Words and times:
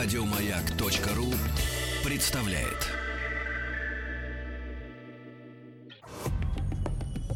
Радиомаяк.ру 0.00 1.26
представляет. 2.08 2.86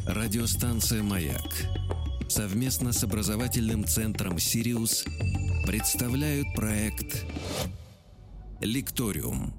Радиостанция 0.07 1.03
«Маяк» 1.03 1.41
совместно 2.29 2.93
с 2.93 3.03
образовательным 3.03 3.83
центром 3.83 4.39
«Сириус» 4.39 5.03
представляют 5.67 6.47
проект 6.55 7.25
«Лекториум». 8.61 9.53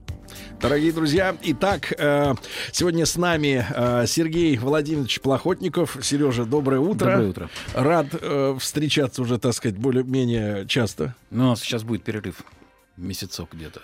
Дорогие 0.63 0.93
друзья, 0.93 1.37
итак, 1.43 1.93
э, 1.99 2.35
сегодня 2.73 3.05
с 3.05 3.17
нами 3.17 3.67
э, 3.69 4.07
Сергей 4.07 4.57
Владимирович 4.57 5.21
Плохотников. 5.21 5.99
Сережа, 6.01 6.47
доброе 6.47 6.81
утро. 6.81 7.11
Доброе 7.11 7.29
утро. 7.29 7.51
Рад 7.75 8.07
э, 8.13 8.57
встречаться 8.59 9.21
уже, 9.21 9.39
так 9.39 9.53
сказать, 9.53 9.77
более-менее 9.77 10.67
часто. 10.67 11.15
Ну, 11.31 11.45
у 11.45 11.49
нас 11.51 11.61
сейчас 11.61 11.83
будет 11.83 12.03
перерыв. 12.03 12.43
Месяцок 12.97 13.53
где-то. 13.53 13.83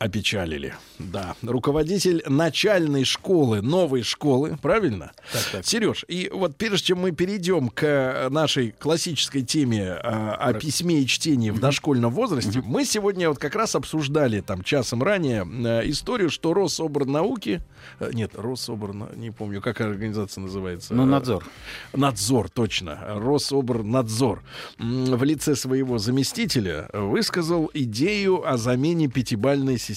Опечалили. 0.00 0.74
Да. 0.98 1.36
Руководитель 1.42 2.22
начальной 2.26 3.04
школы, 3.04 3.60
новой 3.60 4.02
школы, 4.02 4.56
правильно? 4.62 5.12
Так, 5.30 5.42
так. 5.52 5.66
Сереж, 5.66 6.06
и 6.08 6.30
вот 6.32 6.56
прежде 6.56 6.86
чем 6.86 7.00
мы 7.00 7.10
перейдем 7.10 7.68
к 7.68 8.28
нашей 8.30 8.70
классической 8.70 9.42
теме 9.42 9.82
э, 9.82 9.98
о 9.98 10.54
письме 10.54 11.02
и 11.02 11.06
чтении 11.06 11.50
в 11.50 11.60
дошкольном 11.60 12.14
возрасте, 12.14 12.62
мы 12.64 12.86
сегодня 12.86 13.28
вот 13.28 13.38
как 13.38 13.54
раз 13.54 13.74
обсуждали 13.74 14.40
там 14.40 14.62
часом 14.62 15.02
ранее 15.02 15.46
э, 15.46 15.90
историю, 15.90 16.30
что 16.30 16.54
Рособорнауки, 16.54 17.60
э, 17.98 18.10
нет, 18.14 18.30
Рособорна, 18.36 19.10
не 19.16 19.30
помню, 19.30 19.60
как 19.60 19.82
организация 19.82 20.40
называется. 20.40 20.94
Ну, 20.94 21.04
надзор. 21.04 21.44
Надзор, 21.92 22.48
точно. 22.48 22.98
Рособорнадзор 23.06 24.42
в 24.78 25.24
лице 25.24 25.54
своего 25.56 25.98
заместителя 25.98 26.88
высказал 26.94 27.70
идею 27.74 28.48
о 28.48 28.56
замене 28.56 29.06
пятибальной 29.08 29.76
системы 29.76 29.89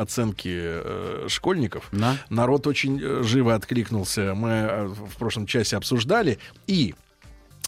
оценки 0.00 0.52
э, 0.52 1.26
школьников. 1.28 1.92
На. 1.92 2.16
Народ 2.30 2.66
очень 2.66 3.00
э, 3.02 3.22
живо 3.22 3.54
откликнулся. 3.54 4.34
Мы 4.34 4.50
э, 4.50 4.86
в 4.86 5.16
прошлом 5.16 5.46
часе 5.46 5.76
обсуждали. 5.76 6.38
И 6.66 6.94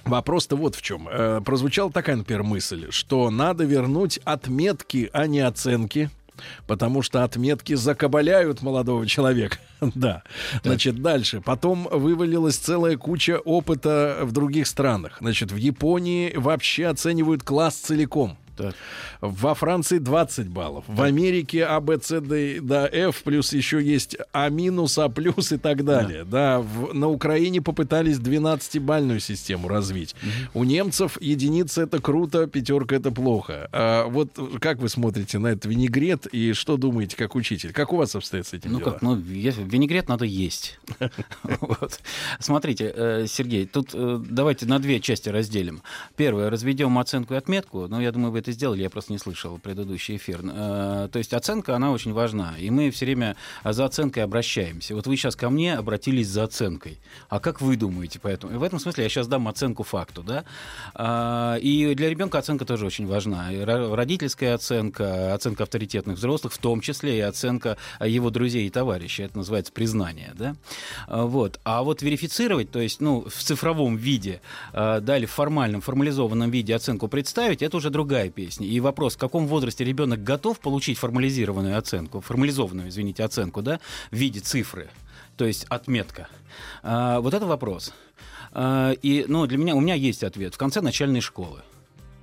Вопрос-то 0.04 0.56
вот 0.56 0.74
в 0.74 0.82
чем. 0.82 1.08
Э, 1.10 1.40
прозвучала 1.44 1.92
такая, 1.92 2.16
например, 2.16 2.42
мысль, 2.42 2.86
что 2.90 3.30
надо 3.30 3.64
вернуть 3.64 4.18
отметки, 4.24 5.10
а 5.12 5.26
не 5.26 5.40
оценки. 5.40 6.10
Потому 6.66 7.02
что 7.02 7.24
отметки 7.24 7.74
закабаляют 7.74 8.62
молодого 8.62 9.06
человека. 9.06 9.58
да. 9.80 10.22
Значит, 10.62 11.02
дальше. 11.02 11.40
Потом 11.40 11.88
вывалилась 11.90 12.56
целая 12.56 12.96
куча 12.96 13.38
опыта 13.38 14.20
в 14.22 14.32
других 14.32 14.66
странах. 14.66 15.18
Значит, 15.20 15.50
в 15.50 15.56
Японии 15.56 16.32
вообще 16.36 16.86
оценивают 16.86 17.42
класс 17.42 17.74
целиком. 17.74 18.38
Так. 18.58 18.74
Во 19.20 19.54
Франции 19.54 19.98
20 19.98 20.48
баллов. 20.48 20.84
В 20.86 21.00
Америке 21.02 21.64
А, 21.64 21.80
Б, 21.80 21.98
С, 22.02 22.20
Д, 22.20 22.60
до 22.60 22.86
F, 22.86 23.22
плюс 23.22 23.52
еще 23.52 23.82
есть 23.82 24.16
А 24.32 24.48
минус, 24.50 24.98
А 24.98 25.08
плюс 25.08 25.52
и 25.52 25.56
так 25.56 25.84
далее. 25.84 26.24
Да, 26.24 26.60
в- 26.60 26.92
на 26.94 27.08
Украине 27.08 27.62
попытались 27.62 28.18
12-бальную 28.18 29.20
систему 29.20 29.68
развить. 29.68 30.14
У 30.54 30.64
немцев 30.64 31.16
единица 31.20 31.82
это 31.82 32.00
круто, 32.00 32.46
пятерка 32.46 32.96
это 32.96 33.10
плохо. 33.10 33.68
А 33.72 34.06
вот 34.06 34.38
как 34.60 34.78
вы 34.78 34.88
смотрите 34.88 35.38
на 35.38 35.48
этот 35.48 35.66
винегрет 35.66 36.26
и 36.26 36.52
что 36.52 36.76
думаете 36.76 37.16
как 37.16 37.34
учитель? 37.36 37.72
Как 37.72 37.92
у 37.92 37.96
вас 37.96 38.14
обстоят 38.14 38.46
с 38.46 38.52
этим 38.52 38.72
Ну 38.72 38.78
дела? 38.80 38.90
как, 38.92 39.02
ну 39.02 39.14
винегрет 39.14 40.08
надо 40.08 40.24
есть. 40.24 40.78
Смотрите, 42.40 42.92
э, 42.94 43.26
Сергей, 43.28 43.66
тут 43.66 43.90
э, 43.94 44.20
давайте 44.28 44.66
на 44.66 44.78
две 44.78 45.00
части 45.00 45.28
разделим. 45.28 45.82
Первое, 46.16 46.50
разведем 46.50 46.98
оценку 46.98 47.34
и 47.34 47.36
отметку. 47.36 47.86
Ну, 47.88 48.00
я 48.00 48.12
думаю, 48.12 48.32
вы 48.32 48.38
это 48.40 48.47
сделали, 48.52 48.82
я 48.82 48.90
просто 48.90 49.12
не 49.12 49.18
слышал 49.18 49.58
предыдущий 49.58 50.16
эфир. 50.16 50.40
Э, 50.44 51.08
То 51.12 51.18
есть 51.18 51.32
оценка, 51.34 51.76
она 51.76 51.90
очень 51.92 52.12
важна, 52.12 52.54
и 52.58 52.70
мы 52.70 52.90
все 52.90 53.04
время 53.06 53.36
за 53.64 53.84
оценкой 53.84 54.22
обращаемся. 54.24 54.94
Вот 54.94 55.06
вы 55.06 55.16
сейчас 55.16 55.36
ко 55.36 55.50
мне 55.50 55.74
обратились 55.76 56.28
за 56.28 56.44
оценкой. 56.44 56.98
А 57.28 57.40
как 57.40 57.60
вы 57.60 57.76
думаете 57.76 58.18
по 58.18 58.28
этому? 58.28 58.54
И 58.54 58.56
в 58.56 58.62
этом 58.62 58.78
смысле 58.78 59.04
я 59.04 59.10
сейчас 59.10 59.26
дам 59.28 59.48
оценку 59.48 59.82
факту, 59.82 60.22
да? 60.22 60.44
А, 60.94 61.56
И 61.56 61.94
для 61.94 62.08
ребенка 62.10 62.38
оценка 62.38 62.64
тоже 62.64 62.86
очень 62.86 63.06
важна. 63.06 63.52
И 63.52 63.56
ро- 63.56 63.94
родительская 63.94 64.54
оценка, 64.54 65.34
оценка 65.34 65.64
авторитетных 65.64 66.16
взрослых, 66.16 66.52
в 66.52 66.58
том 66.58 66.80
числе 66.80 67.18
и 67.18 67.20
оценка 67.20 67.76
его 68.00 68.30
друзей 68.30 68.66
и 68.66 68.70
товарищей. 68.70 69.24
Это 69.24 69.38
называется 69.38 69.72
признание, 69.72 70.32
да? 70.34 70.56
А, 71.06 71.24
Вот. 71.24 71.60
А 71.64 71.82
вот 71.82 72.02
верифицировать, 72.02 72.70
то 72.70 72.80
есть, 72.80 73.00
ну, 73.00 73.24
в 73.28 73.42
цифровом 73.42 73.96
виде, 73.96 74.40
а, 74.72 75.00
да, 75.00 75.16
или 75.18 75.26
в 75.26 75.30
формальном, 75.30 75.80
формализованном 75.80 76.50
виде 76.50 76.74
оценку 76.74 77.08
представить, 77.08 77.62
это 77.62 77.76
уже 77.76 77.90
другая 77.90 78.30
песня. 78.38 78.66
И 78.68 78.78
вопрос, 78.80 79.16
в 79.16 79.18
каком 79.18 79.46
возрасте 79.48 79.84
ребенок 79.84 80.22
готов 80.22 80.60
получить 80.60 80.96
формализированную 80.98 81.76
оценку, 81.76 82.20
формализованную, 82.20 82.88
извините, 82.88 83.24
оценку, 83.24 83.62
да, 83.62 83.80
в 84.12 84.16
виде 84.16 84.38
цифры, 84.40 84.86
то 85.36 85.44
есть 85.44 85.64
отметка. 85.68 86.28
А, 86.82 87.18
Вот 87.20 87.34
это 87.34 87.46
вопрос. 87.46 87.92
А, 88.52 88.92
И, 89.02 89.24
ну, 89.28 89.46
для 89.46 89.58
меня, 89.58 89.74
у 89.74 89.80
меня 89.80 89.94
есть 89.94 90.22
ответ. 90.22 90.54
В 90.54 90.58
конце 90.58 90.80
начальной 90.80 91.20
школы. 91.20 91.58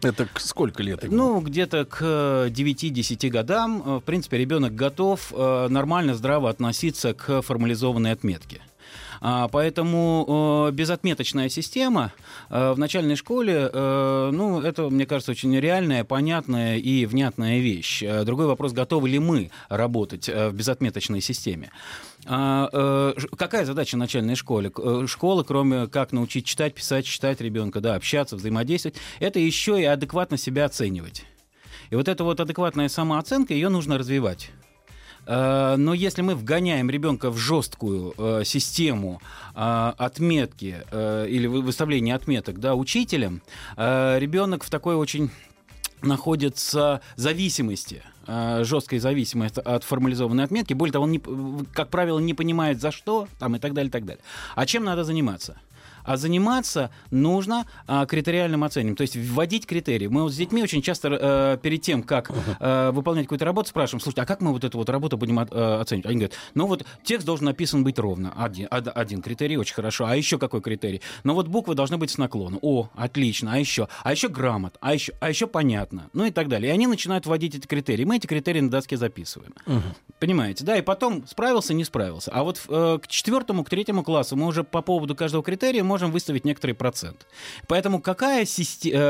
Это 0.01 0.25
к- 0.25 0.39
сколько 0.39 0.83
лет 0.83 1.03
ему? 1.03 1.15
Ну, 1.15 1.41
где-то 1.41 1.83
к 1.85 2.47
9-10 2.49 3.29
годам, 3.29 3.81
э, 3.85 3.95
в 3.97 4.01
принципе, 4.01 4.37
ребенок 4.37 4.73
готов 4.75 5.33
э, 5.35 5.67
нормально, 5.69 6.13
здраво 6.15 6.49
относиться 6.49 7.13
к 7.13 7.41
формализованной 7.41 8.11
отметке. 8.11 8.61
А, 9.27 9.47
Поэтому 9.47 10.69
безотметочная 10.71 11.49
система 11.49 12.13
э, 12.51 12.73
в 12.73 12.77
начальной 12.77 13.15
школе, 13.15 13.71
э, 13.73 14.29
ну, 14.31 14.61
это, 14.61 14.87
мне 14.91 15.07
кажется, 15.07 15.31
очень 15.31 15.59
реальная, 15.59 16.03
понятная 16.03 16.77
и 16.77 17.07
внятная 17.07 17.57
вещь. 17.57 18.03
Э, 18.03 18.23
Другой 18.23 18.45
вопрос, 18.45 18.73
готовы 18.73 19.09
ли 19.09 19.17
мы 19.17 19.49
работать 19.67 20.27
в 20.27 20.51
безотметочной 20.51 21.21
системе. 21.21 21.71
А, 22.27 23.13
какая 23.35 23.65
задача 23.65 23.97
начальной 23.97 24.35
школы? 24.35 24.71
Школы, 25.07 25.43
кроме 25.43 25.87
как 25.87 26.11
научить 26.11 26.45
читать, 26.45 26.75
писать, 26.75 27.05
читать 27.05 27.41
ребенка, 27.41 27.81
да, 27.81 27.95
общаться, 27.95 28.35
взаимодействовать, 28.35 28.97
это 29.19 29.39
еще 29.39 29.81
и 29.81 29.85
адекватно 29.85 30.37
себя 30.37 30.65
оценивать. 30.65 31.23
И 31.89 31.95
вот 31.95 32.07
эта 32.07 32.23
вот 32.23 32.39
адекватная 32.39 32.89
самооценка, 32.89 33.55
ее 33.55 33.69
нужно 33.69 33.97
развивать. 33.97 34.51
Э, 35.25 35.75
Но 35.77 35.93
если 35.93 36.21
мы 36.21 36.35
вгоняем 36.35 36.89
ребенка 36.89 37.31
в 37.31 37.37
жесткую 37.37 38.13
э, 38.17 38.43
систему 38.45 39.21
э, 39.55 39.93
отметки 39.97 40.77
или 40.91 41.47
вы- 41.47 41.61
выставления 41.61 42.15
отметок 42.15 42.59
да, 42.59 42.75
учителем, 42.75 43.41
ребенок 43.75 44.63
в 44.63 44.69
такой 44.69 44.95
очень 44.95 45.29
находится 46.01 47.01
зависимости 47.15 48.03
жесткой 48.27 48.99
зависимости 48.99 49.59
от 49.59 49.83
формализованной 49.83 50.43
отметки. 50.43 50.73
Более 50.73 50.93
того, 50.93 51.05
он, 51.05 51.11
не, 51.11 51.21
как 51.73 51.89
правило, 51.89 52.19
не 52.19 52.33
понимает 52.33 52.81
за 52.81 52.91
что 52.91 53.27
там, 53.39 53.55
и 53.55 53.59
так 53.59 53.73
далее, 53.73 53.89
и 53.89 53.91
так 53.91 54.05
далее. 54.05 54.23
А 54.55 54.65
чем 54.65 54.83
надо 54.83 55.03
заниматься? 55.03 55.59
А 56.05 56.17
заниматься 56.17 56.91
нужно 57.11 57.65
а, 57.87 58.05
критериальным 58.05 58.63
оцениванием, 58.63 58.95
то 58.95 59.01
есть 59.01 59.15
вводить 59.15 59.65
критерии. 59.65 60.07
Мы 60.07 60.23
вот 60.23 60.33
с 60.33 60.35
детьми 60.35 60.61
очень 60.63 60.81
часто 60.81 61.07
э, 61.09 61.57
перед 61.61 61.81
тем, 61.81 62.03
как 62.03 62.31
э, 62.59 62.91
выполнять 62.91 63.25
какую-то 63.25 63.45
работу, 63.45 63.69
спрашиваем, 63.69 64.01
слушайте, 64.01 64.21
а 64.21 64.25
как 64.25 64.41
мы 64.41 64.51
вот 64.53 64.63
эту 64.63 64.77
вот 64.77 64.89
работу 64.89 65.17
будем 65.17 65.39
от- 65.39 65.51
э, 65.51 65.79
оценивать? 65.81 66.05
Они 66.05 66.15
говорят, 66.17 66.33
ну 66.53 66.67
вот 66.67 66.85
текст 67.03 67.25
должен 67.25 67.45
написан 67.45 67.83
быть 67.83 67.97
ровно, 67.99 68.33
один, 68.37 68.67
од- 68.71 68.91
один 68.95 69.21
критерий, 69.21 69.57
очень 69.57 69.75
хорошо. 69.75 70.05
А 70.05 70.15
еще 70.15 70.37
какой 70.37 70.61
критерий? 70.61 71.01
Ну 71.23 71.33
вот 71.33 71.47
буквы 71.47 71.75
должны 71.75 71.97
быть 71.97 72.11
с 72.11 72.17
наклоном. 72.17 72.59
О, 72.61 72.89
отлично. 72.95 73.53
А 73.53 73.57
еще? 73.57 73.87
А 74.03 74.11
еще 74.11 74.27
грамот. 74.27 74.77
А 74.81 74.93
еще, 74.93 75.13
а 75.19 75.29
еще 75.29 75.47
понятно. 75.47 76.09
Ну 76.13 76.25
и 76.25 76.31
так 76.31 76.47
далее. 76.49 76.71
И 76.71 76.73
они 76.73 76.87
начинают 76.87 77.25
вводить 77.25 77.55
эти 77.55 77.65
критерии. 77.67 78.03
Мы 78.05 78.17
эти 78.17 78.27
критерии 78.27 78.59
на 78.61 78.69
доске 78.69 78.97
записываем. 78.97 79.53
Понимаете, 80.19 80.63
да, 80.63 80.77
и 80.77 80.81
потом 80.81 81.25
справился, 81.27 81.73
не 81.73 81.83
справился. 81.83 82.31
А 82.33 82.43
вот 82.43 82.61
э, 82.69 82.99
к 83.01 83.07
четвертому, 83.07 83.63
к 83.63 83.69
третьему 83.69 84.03
классу 84.03 84.35
мы 84.35 84.47
уже 84.47 84.63
по 84.63 84.81
поводу 84.81 85.15
каждого 85.15 85.43
критерия 85.43 85.83
можем 85.83 85.94
выставить 86.11 86.45
некоторый 86.45 86.73
процент. 86.73 87.27
Поэтому 87.67 87.99
какая 88.01 88.43
э, 88.43 88.45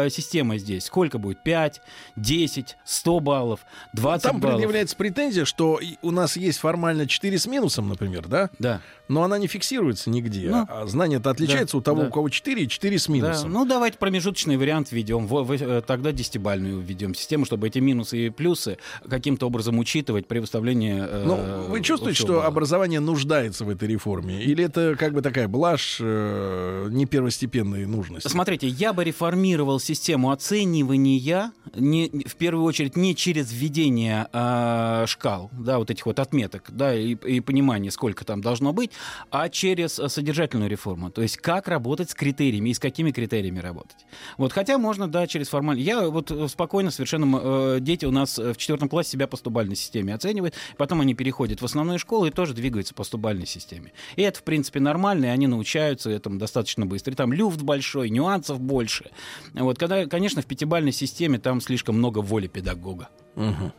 система 0.09 0.57
здесь? 0.57 0.86
Сколько 0.86 1.18
будет? 1.18 1.44
5, 1.44 1.81
10, 2.15 2.77
100 2.86 3.19
баллов, 3.19 3.59
20 3.94 4.24
Там 4.24 4.39
баллов? 4.39 4.56
предъявляется 4.56 4.95
претензия, 4.95 5.45
что 5.45 5.80
у 6.01 6.12
нас 6.12 6.38
есть 6.38 6.59
формально 6.59 7.07
4 7.07 7.38
с 7.38 7.48
минусом, 7.48 7.89
например, 7.89 8.27
да? 8.27 8.50
Да. 8.59 8.81
Но 9.07 9.24
она 9.24 9.38
не 9.38 9.48
фиксируется 9.48 10.10
нигде. 10.10 10.50
Ну, 10.50 10.66
а 10.68 10.88
знание-то 10.88 11.30
отличается 11.30 11.74
да, 11.74 11.78
у 11.78 11.81
того, 11.81 12.02
да. 12.04 12.07
у 12.07 12.12
кого 12.12 12.30
4 12.30 12.63
и 12.63 12.68
4 12.68 12.98
с 13.00 13.07
Да, 13.07 13.13
минусом. 13.13 13.52
ну, 13.52 13.66
давайте 13.66 13.98
промежуточный 13.98 14.57
вариант 14.57 14.92
введем. 14.92 15.28
Во- 15.28 15.44
во- 15.44 15.56
э, 15.56 15.81
Тогда 15.86 16.12
десятибальную 16.12 16.80
введем 16.80 17.13
систему, 17.13 17.46
чтобы 17.46 17.68
эти 17.68 17.80
минусы 17.80 18.28
и 18.28 18.30
плюсы 18.30 18.78
каким-то 19.07 19.46
образом 19.48 19.78
учитывать 19.80 20.28
при 20.28 20.40
выставлении. 20.40 20.96
э, 20.98 21.24
Ну, 21.25 21.68
вы 21.69 21.81
чувствуете, 21.81 22.22
общего 22.24 22.40
что 22.40 22.48
образование 22.48 23.00
нуждается 23.00 23.63
в 23.66 23.69
этой 23.69 23.88
реформе? 23.88 24.42
Или 24.44 24.63
это 24.66 24.96
как 24.98 25.13
бы 25.13 25.22
такая 25.22 25.48
блажь, 25.48 25.98
э, 26.00 26.88
не 26.90 27.06
первостепенной 27.06 27.86
нужности. 27.86 28.28
Смотрите, 28.28 28.68
я 28.68 28.92
бы 28.94 29.04
реформировал 29.04 29.80
систему 29.80 30.31
оценивания, 30.31 31.52
не, 31.75 32.10
в 32.25 32.36
первую 32.36 32.63
очередь, 32.66 32.96
не 32.96 33.16
через 33.16 33.52
введение 33.52 34.28
э, 34.34 35.06
шкал, 35.07 35.50
да, 35.54 35.78
вот 35.80 35.92
этих 35.92 36.06
вот 36.06 36.19
отметок, 36.19 36.63
да, 36.69 36.96
и, 36.96 37.13
и 37.16 37.40
понимание, 37.40 37.92
сколько 37.92 38.25
там 38.25 38.42
должно 38.42 38.74
быть, 38.74 38.92
а 39.31 39.50
через 39.50 39.94
содержательную 39.94 40.69
реформу. 40.69 41.09
То 41.09 41.21
есть 41.21 41.38
как 41.38 41.68
работать 41.68 42.09
с 42.09 42.13
критериями 42.13 42.69
и 42.69 42.74
с 42.74 42.80
какими 42.80 43.12
критериями 43.12 43.59
работать. 43.59 44.06
Вот, 44.38 44.53
хотя 44.53 44.77
можно, 44.77 45.07
да, 45.07 45.27
через 45.27 45.50
формально. 45.50 45.80
Я 45.80 46.09
вот 46.09 46.31
спокойно 46.50 46.92
совершенно... 46.92 47.39
Э, 47.42 47.77
дети 47.80 48.06
у 48.06 48.12
нас 48.12 48.38
в 48.38 48.56
четвертом 48.57 48.89
классе 48.89 49.12
себя 49.12 49.27
по 49.27 49.38
стубальной 49.38 49.75
системе 49.75 50.13
оценивают, 50.13 50.56
потом 50.77 51.01
они 51.01 51.13
переходят 51.13 51.62
в 51.62 51.65
основную 51.65 52.00
школу 52.00 52.25
и 52.25 52.31
тоже 52.31 52.53
двигаются 52.53 52.94
по 52.94 53.03
стубальной 53.03 53.45
системе. 53.45 53.92
И 54.15 54.21
это, 54.21 54.39
в 54.39 54.44
принципе, 54.44 54.80
нормально, 54.80 55.25
и 55.25 55.30
они 55.30 55.47
научаются 55.47 56.09
этому 56.09 56.39
достаточно 56.39 56.86
быстро. 56.86 57.13
И 57.13 57.15
там 57.15 57.33
люфт 57.33 57.62
большой, 57.62 58.09
нюансов 58.09 58.59
больше. 58.59 59.12
Вот, 59.53 59.77
когда, 59.77 60.06
конечно, 60.06 60.42
в 60.42 60.45
пятибальной 60.45 60.92
системе 60.92 61.39
там 61.39 61.62
слишком 61.62 61.97
много 61.97 62.19
воли 62.19 62.47
педагога. 62.47 63.09
Угу. 63.36 63.71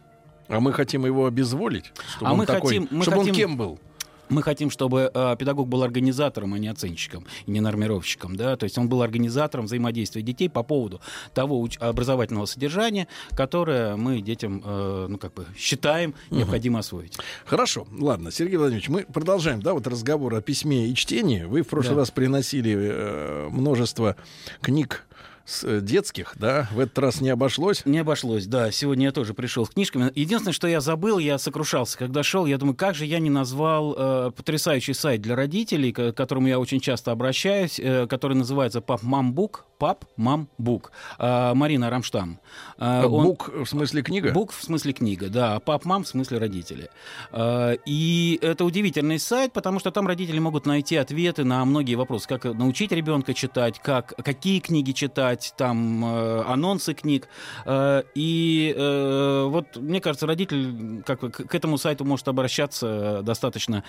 А 0.48 0.60
мы 0.60 0.72
хотим 0.72 1.04
его 1.04 1.26
обезволить, 1.26 1.86
чтобы 2.16 2.30
а 2.30 2.32
он 2.32 2.38
мы 2.38 2.46
такой, 2.46 2.78
хотим, 2.78 2.88
мы 2.90 3.02
чтобы 3.02 3.18
хотим... 3.18 3.32
он 3.32 3.36
кем 3.36 3.56
был? 3.56 3.80
Мы 4.28 4.42
хотим, 4.42 4.70
чтобы 4.70 5.10
э, 5.12 5.36
педагог 5.38 5.68
был 5.68 5.82
организатором, 5.82 6.54
а 6.54 6.58
не 6.58 6.68
оценщиком 6.68 7.26
не 7.46 7.60
нормировщиком. 7.60 8.36
Да? 8.36 8.56
То 8.56 8.64
есть 8.64 8.78
он 8.78 8.88
был 8.88 9.02
организатором 9.02 9.66
взаимодействия 9.66 10.22
детей 10.22 10.48
по 10.48 10.62
поводу 10.62 11.00
того 11.34 11.64
уч- 11.64 11.78
образовательного 11.78 12.46
содержания, 12.46 13.08
которое 13.30 13.96
мы 13.96 14.20
детям 14.20 14.62
э, 14.64 15.06
ну, 15.08 15.18
как 15.18 15.34
бы 15.34 15.46
считаем 15.56 16.14
необходимо 16.30 16.80
освоить. 16.80 17.18
Хорошо, 17.44 17.86
ладно, 17.92 18.30
Сергей 18.30 18.56
Владимирович, 18.56 18.88
мы 18.88 19.04
продолжаем 19.04 19.60
да, 19.60 19.74
вот 19.74 19.86
разговор 19.86 20.34
о 20.34 20.40
письме 20.40 20.88
и 20.88 20.94
чтении. 20.94 21.44
Вы 21.44 21.62
в 21.62 21.68
прошлый 21.68 21.94
да. 21.94 22.00
раз 22.00 22.10
приносили 22.10 22.74
э, 22.76 23.48
множество 23.50 24.16
книг 24.60 25.06
с 25.46 25.64
э, 25.64 25.80
детских, 25.80 26.34
да, 26.36 26.68
в 26.72 26.80
этот 26.80 26.98
раз 26.98 27.20
не 27.20 27.30
обошлось? 27.30 27.82
Не 27.86 27.98
обошлось, 27.98 28.46
да. 28.46 28.70
Сегодня 28.72 29.06
я 29.06 29.12
тоже 29.12 29.32
пришел 29.32 29.64
с 29.64 29.70
книжками. 29.70 30.10
Единственное, 30.14 30.52
что 30.52 30.66
я 30.66 30.80
забыл, 30.80 31.18
я 31.18 31.38
сокрушался, 31.38 31.96
когда 31.96 32.22
шел. 32.22 32.46
Я 32.46 32.58
думаю, 32.58 32.74
как 32.74 32.96
же 32.96 33.06
я 33.06 33.20
не 33.20 33.30
назвал 33.30 33.94
э, 33.96 34.30
потрясающий 34.36 34.92
сайт 34.92 35.22
для 35.22 35.36
родителей, 35.36 35.92
к 35.92 36.12
которому 36.12 36.48
я 36.48 36.58
очень 36.58 36.80
часто 36.80 37.12
обращаюсь, 37.12 37.78
э, 37.78 38.06
который 38.08 38.36
называется 38.36 38.80
Пап 38.80 39.02
Мам 39.02 39.32
Бук. 39.32 39.64
Пап 39.78 40.04
Мам 40.16 40.48
Бук. 40.58 40.90
Э, 41.18 41.54
Марина 41.54 41.90
Рамштам. 41.90 42.40
Э, 42.78 43.04
он... 43.04 43.26
Бук 43.26 43.50
в 43.54 43.66
смысле 43.66 44.02
книга? 44.02 44.32
Бук 44.32 44.52
в 44.52 44.62
смысле 44.62 44.92
книга, 44.94 45.28
да. 45.28 45.60
Пап 45.60 45.84
Мам 45.84 46.02
в 46.02 46.08
смысле 46.08 46.38
родители. 46.38 46.90
Э, 47.30 47.76
и 47.86 48.38
это 48.42 48.64
удивительный 48.64 49.20
сайт, 49.20 49.52
потому 49.52 49.78
что 49.78 49.92
там 49.92 50.06
родители 50.08 50.38
могут 50.40 50.66
найти 50.66 50.96
ответы 50.96 51.44
на 51.44 51.64
многие 51.64 51.94
вопросы, 51.94 52.26
как 52.26 52.44
научить 52.44 52.90
ребенка 52.90 53.32
читать, 53.34 53.78
как 53.78 54.14
какие 54.24 54.60
книги 54.60 54.92
читать 54.92 55.35
читать 55.36 55.54
там 55.56 56.04
э, 56.04 56.42
анонсы 56.46 56.94
книг. 56.94 57.28
Э, 57.64 58.02
и 58.14 58.74
э, 58.76 59.46
вот, 59.48 59.76
мне 59.76 60.00
кажется, 60.00 60.26
родитель 60.26 61.02
как, 61.04 61.20
к 61.20 61.54
этому 61.54 61.78
сайту 61.78 62.04
может 62.04 62.28
обращаться 62.28 63.22
достаточно 63.22 63.84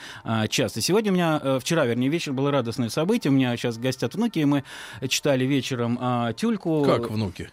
часто. 0.50 0.82
Сегодня 0.82 1.12
у 1.12 1.16
меня, 1.16 1.60
вчера, 1.60 1.86
вернее, 1.86 2.10
вечер 2.10 2.34
было 2.34 2.52
радостное 2.52 2.90
событие. 2.90 3.32
У 3.32 3.36
меня 3.36 3.56
сейчас 3.58 3.78
гостят 3.78 4.16
внуки, 4.16 4.40
и 4.40 4.46
мы 4.46 4.64
читали 5.08 5.46
вечером 5.46 6.34
тюльку. 6.36 6.84
Как 6.84 7.10
внуки? 7.10 7.50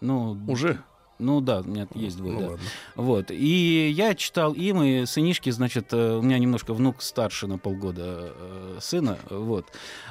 Ну, 0.00 0.38
уже? 0.48 0.78
Ну 1.22 1.40
да, 1.40 1.60
у 1.60 1.64
меня 1.64 1.86
есть 1.94 2.16
двое. 2.16 2.34
Ну, 2.34 2.40
да. 2.40 2.48
ладно. 2.50 2.66
Вот. 2.96 3.30
И 3.30 3.88
я 3.90 4.14
читал 4.14 4.52
им, 4.52 4.82
и 4.82 5.06
сынишки, 5.06 5.50
значит, 5.50 5.92
э, 5.92 6.18
у 6.18 6.22
меня 6.22 6.38
немножко 6.38 6.74
внук 6.74 7.00
старше 7.00 7.46
на 7.46 7.58
полгода 7.58 8.32
э, 8.34 8.78
сына. 8.80 9.18
Вот. 9.30 9.66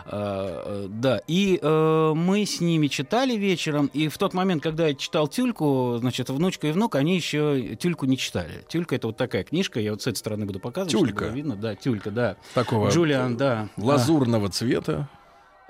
А, 0.06 0.86
э, 0.86 0.88
да. 0.90 1.22
И 1.28 1.60
мы 1.62 2.46
с 2.46 2.62
ними 2.62 2.88
читали 2.88 3.36
вечером, 3.36 3.88
и 3.94 4.08
в 4.08 4.18
тот 4.18 4.34
момент, 4.34 4.64
когда 4.64 4.88
я 4.88 4.96
читал 4.96 5.28
тюльку, 5.28 5.98
значит, 6.00 6.30
внучка 6.30 6.68
и 6.68 6.72
внук, 6.72 6.96
они 6.96 7.16
еще 7.16 7.76
тюльку 7.76 8.06
не 8.06 8.18
читали. 8.18 8.64
Тюлька 8.68 8.96
это 8.96 9.08
вот 9.08 9.18
такая 9.18 9.44
книжка, 9.44 9.80
я 9.80 9.92
вот 9.92 10.02
с 10.02 10.08
этой 10.08 10.18
стороны 10.18 10.46
буду 10.46 10.60
показывать. 10.60 10.92
Тюлька. 10.92 11.26
видно, 11.26 11.56
да, 11.56 11.76
тюлька, 11.76 12.12
да. 12.12 12.38
Такого. 12.54 12.90
Джулиан, 12.90 13.36
да. 13.38 13.70
Лазурного 13.78 14.48
а. 14.48 14.52
цвета. 14.52 15.10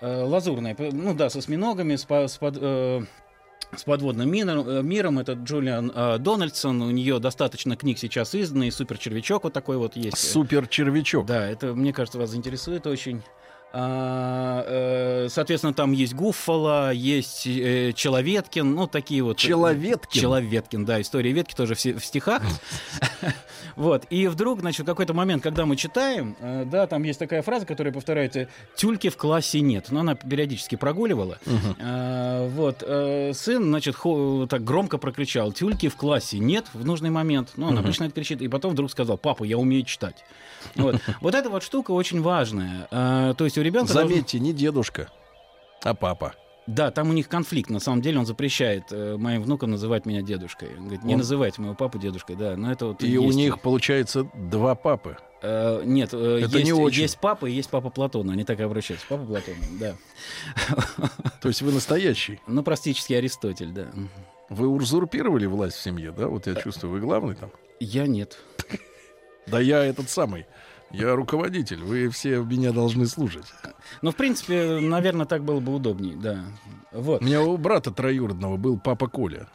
Лазурная, 0.01 0.75
ну 0.79 1.13
да, 1.13 1.29
со 1.29 1.41
сминогами, 1.41 1.95
с, 1.95 2.07
с 2.09 2.37
под, 2.37 2.57
э, 2.59 3.03
с 3.75 3.83
подводным 3.83 4.29
миром, 4.29 4.67
э, 4.67 4.81
миром. 4.81 5.19
Это 5.19 5.33
Джулиан 5.33 5.91
э, 5.93 6.17
Дональдсон. 6.19 6.81
У 6.81 6.91
нее 6.91 7.19
достаточно 7.19 7.75
книг 7.75 7.99
сейчас 7.99 8.35
изданных. 8.35 8.69
И 8.69 8.71
Супер 8.71 8.97
червячок 8.97 9.43
вот 9.43 9.53
такой 9.53 9.77
вот 9.77 9.95
есть. 9.95 10.17
Супер 10.17 10.67
червячок. 10.67 11.25
Да, 11.25 11.47
это, 11.47 11.73
мне 11.73 11.93
кажется, 11.93 12.19
вас 12.19 12.29
заинтересует 12.29 12.87
очень. 12.87 13.23
А, 13.73 14.65
э, 14.67 15.29
соответственно, 15.29 15.73
там 15.73 15.93
есть 15.93 16.13
Гуффало, 16.13 16.91
есть 16.91 17.47
э, 17.47 17.93
Человеткин, 17.93 18.75
ну, 18.75 18.85
такие 18.87 19.23
вот... 19.23 19.37
Человеткин? 19.37 20.21
Человеткин, 20.21 20.83
да, 20.83 20.99
история 20.99 21.31
ветки 21.31 21.55
тоже 21.55 21.75
в, 21.75 21.79
стихах. 21.79 22.43
Вот, 23.77 24.05
и 24.09 24.27
вдруг, 24.27 24.59
значит, 24.59 24.81
в 24.81 24.85
какой-то 24.85 25.13
момент, 25.13 25.41
когда 25.41 25.65
мы 25.65 25.77
читаем, 25.77 26.35
э, 26.41 26.65
да, 26.65 26.87
там 26.87 27.03
есть 27.03 27.19
такая 27.19 27.41
фраза, 27.41 27.65
которая 27.65 27.93
повторяется, 27.93 28.49
тюльки 28.75 29.09
в 29.09 29.15
классе 29.15 29.61
нет. 29.61 29.91
Но 29.91 30.01
она 30.01 30.15
периодически 30.15 30.75
прогуливала. 30.75 31.39
Вот, 31.47 32.79
сын, 32.79 33.63
значит, 33.63 33.95
так 34.49 34.63
громко 34.63 34.97
прокричал, 34.97 35.53
тюльки 35.53 35.87
в 35.87 35.95
классе 35.95 36.39
нет 36.39 36.65
в 36.73 36.83
нужный 36.83 37.11
момент. 37.11 37.51
Ну, 37.55 37.67
он 37.67 37.77
обычно 37.77 38.05
это 38.05 38.13
кричит, 38.13 38.41
и 38.41 38.47
потом 38.49 38.73
вдруг 38.73 38.91
сказал, 38.91 39.17
папа, 39.17 39.45
я 39.45 39.57
умею 39.57 39.85
читать. 39.85 40.25
Вот, 40.75 40.97
вот 41.21 41.33
эта 41.33 41.49
вот 41.49 41.63
штука 41.63 41.91
очень 41.91 42.21
важная. 42.21 42.87
То 42.89 43.45
есть 43.45 43.57
у 43.61 43.63
ребенка... 43.63 43.93
Заметьте, 43.93 44.37
должен... 44.37 44.43
не 44.43 44.53
дедушка, 44.53 45.09
а 45.83 45.93
папа. 45.93 46.33
Да, 46.67 46.91
там 46.91 47.09
у 47.09 47.13
них 47.13 47.27
конфликт. 47.27 47.69
На 47.69 47.79
самом 47.79 48.01
деле 48.01 48.19
он 48.19 48.25
запрещает 48.25 48.85
э, 48.91 49.17
моим 49.17 49.41
внукам 49.41 49.71
называть 49.71 50.05
меня 50.05 50.21
дедушкой. 50.21 50.69
Он 50.77 50.83
говорит, 50.83 51.03
не 51.03 51.13
он... 51.13 51.19
называйте 51.19 51.59
моего 51.59 51.75
папу 51.75 51.97
дедушкой, 51.97 52.35
да. 52.35 52.55
Но 52.55 52.71
это 52.71 52.87
вот 52.87 53.03
и 53.03 53.07
есть... 53.07 53.25
у 53.25 53.31
них 53.31 53.61
получается 53.61 54.29
два 54.35 54.75
папы. 54.75 55.17
Э, 55.41 55.81
нет, 55.83 56.13
э, 56.13 56.41
это 56.43 56.57
есть, 56.59 56.65
не 56.65 56.73
очень. 56.73 57.01
есть 57.01 57.19
папа 57.19 57.47
и 57.47 57.51
есть 57.51 57.69
папа 57.69 57.89
Платона. 57.89 58.33
Они 58.33 58.43
так 58.43 58.59
и 58.59 58.63
обращаются. 58.63 59.07
Папа 59.09 59.25
Платона, 59.25 59.57
да. 59.79 59.95
То 61.41 61.47
есть 61.47 61.63
вы 61.63 61.71
настоящий? 61.71 62.39
Ну, 62.45 62.61
практически 62.61 63.13
Аристотель, 63.13 63.71
да. 63.71 63.87
Вы 64.49 64.67
узурпировали 64.67 65.47
власть 65.47 65.77
в 65.77 65.81
семье, 65.81 66.11
да? 66.11 66.27
Вот 66.27 66.45
я 66.45 66.55
чувствую, 66.55 66.93
вы 66.93 66.99
главный 66.99 67.35
там. 67.35 67.49
Я 67.79 68.05
нет. 68.05 68.37
Да 69.47 69.59
я 69.59 69.83
этот 69.83 70.09
самый. 70.09 70.45
Я 70.93 71.15
руководитель, 71.15 71.83
вы 71.83 72.09
все 72.09 72.41
меня 72.43 72.71
должны 72.71 73.05
слушать. 73.05 73.45
Ну, 74.01 74.11
в 74.11 74.15
принципе, 74.15 74.79
наверное, 74.79 75.25
так 75.25 75.43
было 75.43 75.59
бы 75.59 75.73
удобнее, 75.73 76.15
да. 76.15 76.45
Вот. 76.91 77.21
У 77.21 77.25
меня 77.25 77.41
у 77.41 77.57
брата 77.57 77.91
троюродного 77.91 78.57
был 78.57 78.79
папа 78.79 79.07
Коля. 79.07 79.47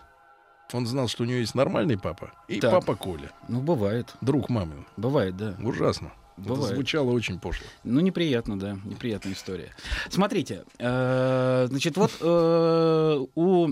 Он 0.73 0.87
знал, 0.87 1.09
что 1.09 1.23
у 1.23 1.27
него 1.27 1.39
есть 1.39 1.55
нормальный 1.55 1.99
папа 1.99 2.33
и 2.49 2.61
так. 2.61 2.73
папа 2.73 2.97
Коля. 2.97 3.31
Ну, 3.49 3.61
бывает. 3.61 4.15
Друг 4.21 4.49
мамин. 4.49 4.87
Бывает, 4.97 5.37
да. 5.37 5.57
Ужасно. 5.63 6.13
Бывает. 6.37 6.65
Это 6.65 6.75
звучало 6.75 7.11
очень 7.13 7.39
пошло. 7.39 7.67
Ну, 7.85 8.01
неприятно, 8.01 8.59
да. 8.59 8.79
Неприятная 8.85 9.33
история. 9.33 9.71
Смотрите, 10.11 10.65
э, 10.79 11.67
значит, 11.69 11.97
вот 11.97 12.13
э, 12.21 13.25
у 13.35 13.69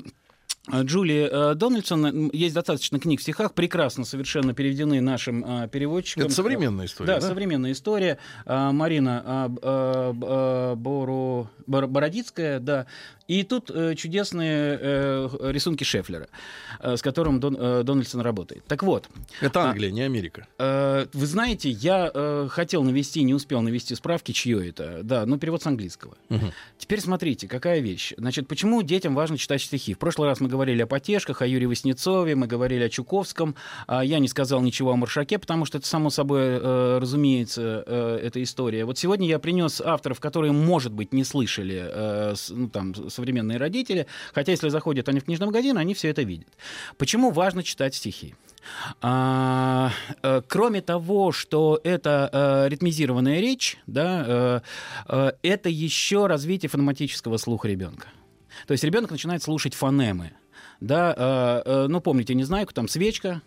Э, 0.73 0.83
Джули 0.83 1.29
э, 1.31 1.55
Дональдсон. 1.55 2.31
Есть 2.33 2.55
достаточно 2.55 2.99
книг 2.99 3.21
в 3.21 3.23
стихах, 3.23 3.53
прекрасно 3.55 4.05
совершенно 4.05 4.55
переведены 4.55 5.01
нашим 5.01 5.45
э, 5.45 5.69
переводчиком. 5.69 6.25
Это 6.25 6.35
современная 6.35 6.87
история, 6.87 7.07
да? 7.07 7.21
Да, 7.21 7.27
современная 7.27 7.73
история. 7.73 8.19
Марина 8.47 9.49
Бору... 10.77 11.51
Бородицкая, 11.67 12.61
да. 12.61 12.87
И 13.27 13.43
тут 13.43 13.71
э, 13.71 13.95
чудесные 13.95 14.79
э, 14.81 15.29
рисунки 15.51 15.83
Шефлера, 15.83 16.29
э, 16.81 16.97
с 16.97 17.03
которым 17.03 17.41
Дон, 17.41 17.57
э, 17.59 17.83
Дональдсон 17.83 18.21
работает. 18.21 18.65
Так 18.67 18.83
вот. 18.83 19.09
Это 19.41 19.63
а, 19.63 19.71
Англия, 19.71 19.89
а, 19.89 19.93
не 19.93 20.03
Америка. 20.03 20.47
Э, 20.59 21.07
вы 21.13 21.27
знаете, 21.27 21.71
я 21.71 22.11
э, 22.13 22.49
хотел 22.51 22.83
навести, 22.83 23.23
не 23.23 23.33
успел 23.33 23.63
навести 23.63 23.95
справки, 23.95 24.33
чье 24.33 24.69
это. 24.69 25.01
Да, 25.03 25.25
ну 25.25 25.39
перевод 25.39 25.63
с 25.63 25.67
английского. 25.67 26.17
Угу. 26.29 26.53
Теперь 26.77 27.01
смотрите, 27.01 27.49
какая 27.49 27.81
вещь. 27.81 28.13
Значит, 28.19 28.47
почему 28.47 28.83
детям 28.83 29.15
важно 29.15 29.39
читать 29.39 29.63
стихи? 29.63 29.95
В 29.95 29.99
прошлый 29.99 30.29
раз 30.29 30.41
мы 30.41 30.49
говорили 30.49 30.83
о 30.83 30.87
Потешках, 30.87 31.41
о 31.41 31.47
Юрии 31.47 31.67
Васнецове, 31.67 32.35
мы 32.35 32.47
говорили 32.47 32.85
о 32.85 32.91
Чуковском. 32.91 33.55
А 33.87 34.05
я 34.05 34.19
не 34.19 34.29
сказал 34.29 34.61
ничего 34.61 34.93
о 34.93 34.97
Маршаке, 34.97 35.39
потому 35.39 35.65
что 35.65 35.79
это 35.79 35.87
само 35.87 36.11
собой 36.11 36.43
э, 36.43 36.99
разумеется 37.01 37.85
э, 37.87 38.21
эта 38.23 38.43
история. 38.43 38.85
Вот 38.85 38.99
сегодня 38.99 39.27
я 39.27 39.39
принес 39.39 39.81
авторов, 39.81 40.21
которые, 40.21 40.53
может 40.53 40.93
быть, 40.93 41.15
не 41.15 41.25
слышали 41.25 41.83
э, 41.87 42.35
с, 42.37 42.51
ну, 42.51 42.69
там, 42.69 42.95
современные 43.15 43.59
родители, 43.59 44.07
хотя 44.33 44.53
если 44.53 44.69
заходят 44.69 45.09
они 45.09 45.21
в 45.21 45.25
книжный 45.25 45.47
магазин, 45.47 45.79
они 45.79 45.95
все 45.95 46.09
это 46.09 46.23
видят. 46.23 46.49
Почему 46.99 47.31
важно 47.31 47.63
читать 47.63 47.95
стихи? 47.95 48.35
А, 49.01 49.91
а, 50.23 50.43
кроме 50.47 50.81
того, 50.81 51.33
что 51.33 51.81
это 51.85 52.31
а, 52.33 52.69
ритмизированная 52.69 53.41
речь, 53.41 53.79
да, 53.87 54.63
а, 55.07 55.35
это 55.43 55.69
еще 55.69 56.27
развитие 56.27 56.69
фонематического 56.69 57.37
слуха 57.37 57.69
ребенка. 57.69 58.09
То 58.67 58.73
есть 58.73 58.85
ребенок 58.85 59.11
начинает 59.11 59.43
слушать 59.43 59.75
фонемы. 59.75 60.33
Да, 60.81 61.63
ну, 61.89 62.01
помните, 62.01 62.35
не 62.35 62.45
знаю, 62.45 62.67
там 62.67 62.89
свечка, 62.89 63.43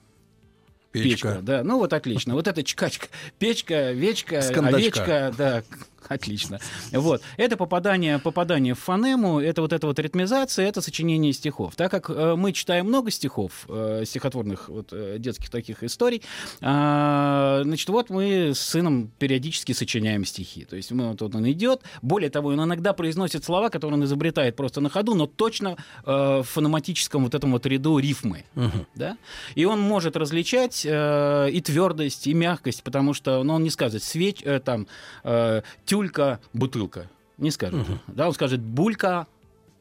Печка. 0.91 1.09
Печка, 1.09 1.39
да. 1.41 1.63
Ну 1.63 1.77
вот 1.77 1.93
отлично. 1.93 2.33
Вот 2.33 2.47
это 2.47 2.63
чкачка. 2.63 3.07
Печка, 3.37 3.91
вечка, 3.91 4.39
овечка, 4.39 5.33
да, 5.37 5.63
Отлично. 6.09 6.59
Вот. 6.91 7.21
Это 7.37 7.57
попадание, 7.57 8.19
попадание 8.19 8.73
в 8.73 8.79
фонему, 8.79 9.39
это 9.39 9.61
вот 9.61 9.73
эта 9.73 9.87
вот 9.87 9.99
ритмизация, 9.99 10.67
это 10.67 10.81
сочинение 10.81 11.33
стихов. 11.33 11.75
Так 11.75 11.91
как 11.91 12.09
э, 12.09 12.35
мы 12.35 12.53
читаем 12.53 12.87
много 12.87 13.11
стихов, 13.11 13.65
э, 13.67 14.03
стихотворных 14.05 14.69
вот, 14.69 14.89
э, 14.91 15.17
детских 15.19 15.49
таких 15.49 15.83
историй, 15.83 16.21
э, 16.61 17.61
значит, 17.63 17.89
вот 17.89 18.09
мы 18.09 18.53
с 18.53 18.59
сыном 18.59 19.11
периодически 19.19 19.73
сочиняем 19.73 20.25
стихи. 20.25 20.65
То 20.65 20.75
есть 20.75 20.91
мы, 20.91 21.09
вот, 21.09 21.21
вот 21.21 21.35
он 21.35 21.49
идет, 21.51 21.81
более 22.01 22.29
того, 22.29 22.49
он 22.49 22.63
иногда 22.63 22.93
произносит 22.93 23.43
слова, 23.43 23.69
которые 23.69 23.99
он 23.99 24.05
изобретает 24.05 24.55
просто 24.55 24.81
на 24.81 24.89
ходу, 24.89 25.15
но 25.15 25.27
точно 25.27 25.77
э, 26.05 26.41
в 26.41 26.43
фономатическом 26.43 27.23
вот 27.23 27.35
этом 27.35 27.51
вот 27.51 27.65
ряду 27.65 27.99
рифмы. 27.99 28.45
Угу. 28.55 28.85
Да? 28.95 29.17
И 29.55 29.65
он 29.65 29.79
может 29.81 30.15
различать 30.17 30.85
э, 30.85 31.49
и 31.51 31.61
твердость, 31.61 32.27
и 32.27 32.33
мягкость, 32.33 32.83
потому 32.83 33.13
что 33.13 33.43
ну, 33.43 33.55
он 33.55 33.63
не 33.63 33.69
скажет 33.69 34.03
свеч, 34.03 34.41
э, 34.43 34.59
там, 34.59 34.87
э, 35.23 35.61
тюлька, 35.97 36.39
бутылка. 36.53 37.09
Не 37.37 37.51
скажет. 37.51 37.81
Угу. 37.81 37.99
Да, 38.07 38.27
он 38.27 38.33
скажет 38.33 38.61
булька, 38.61 39.25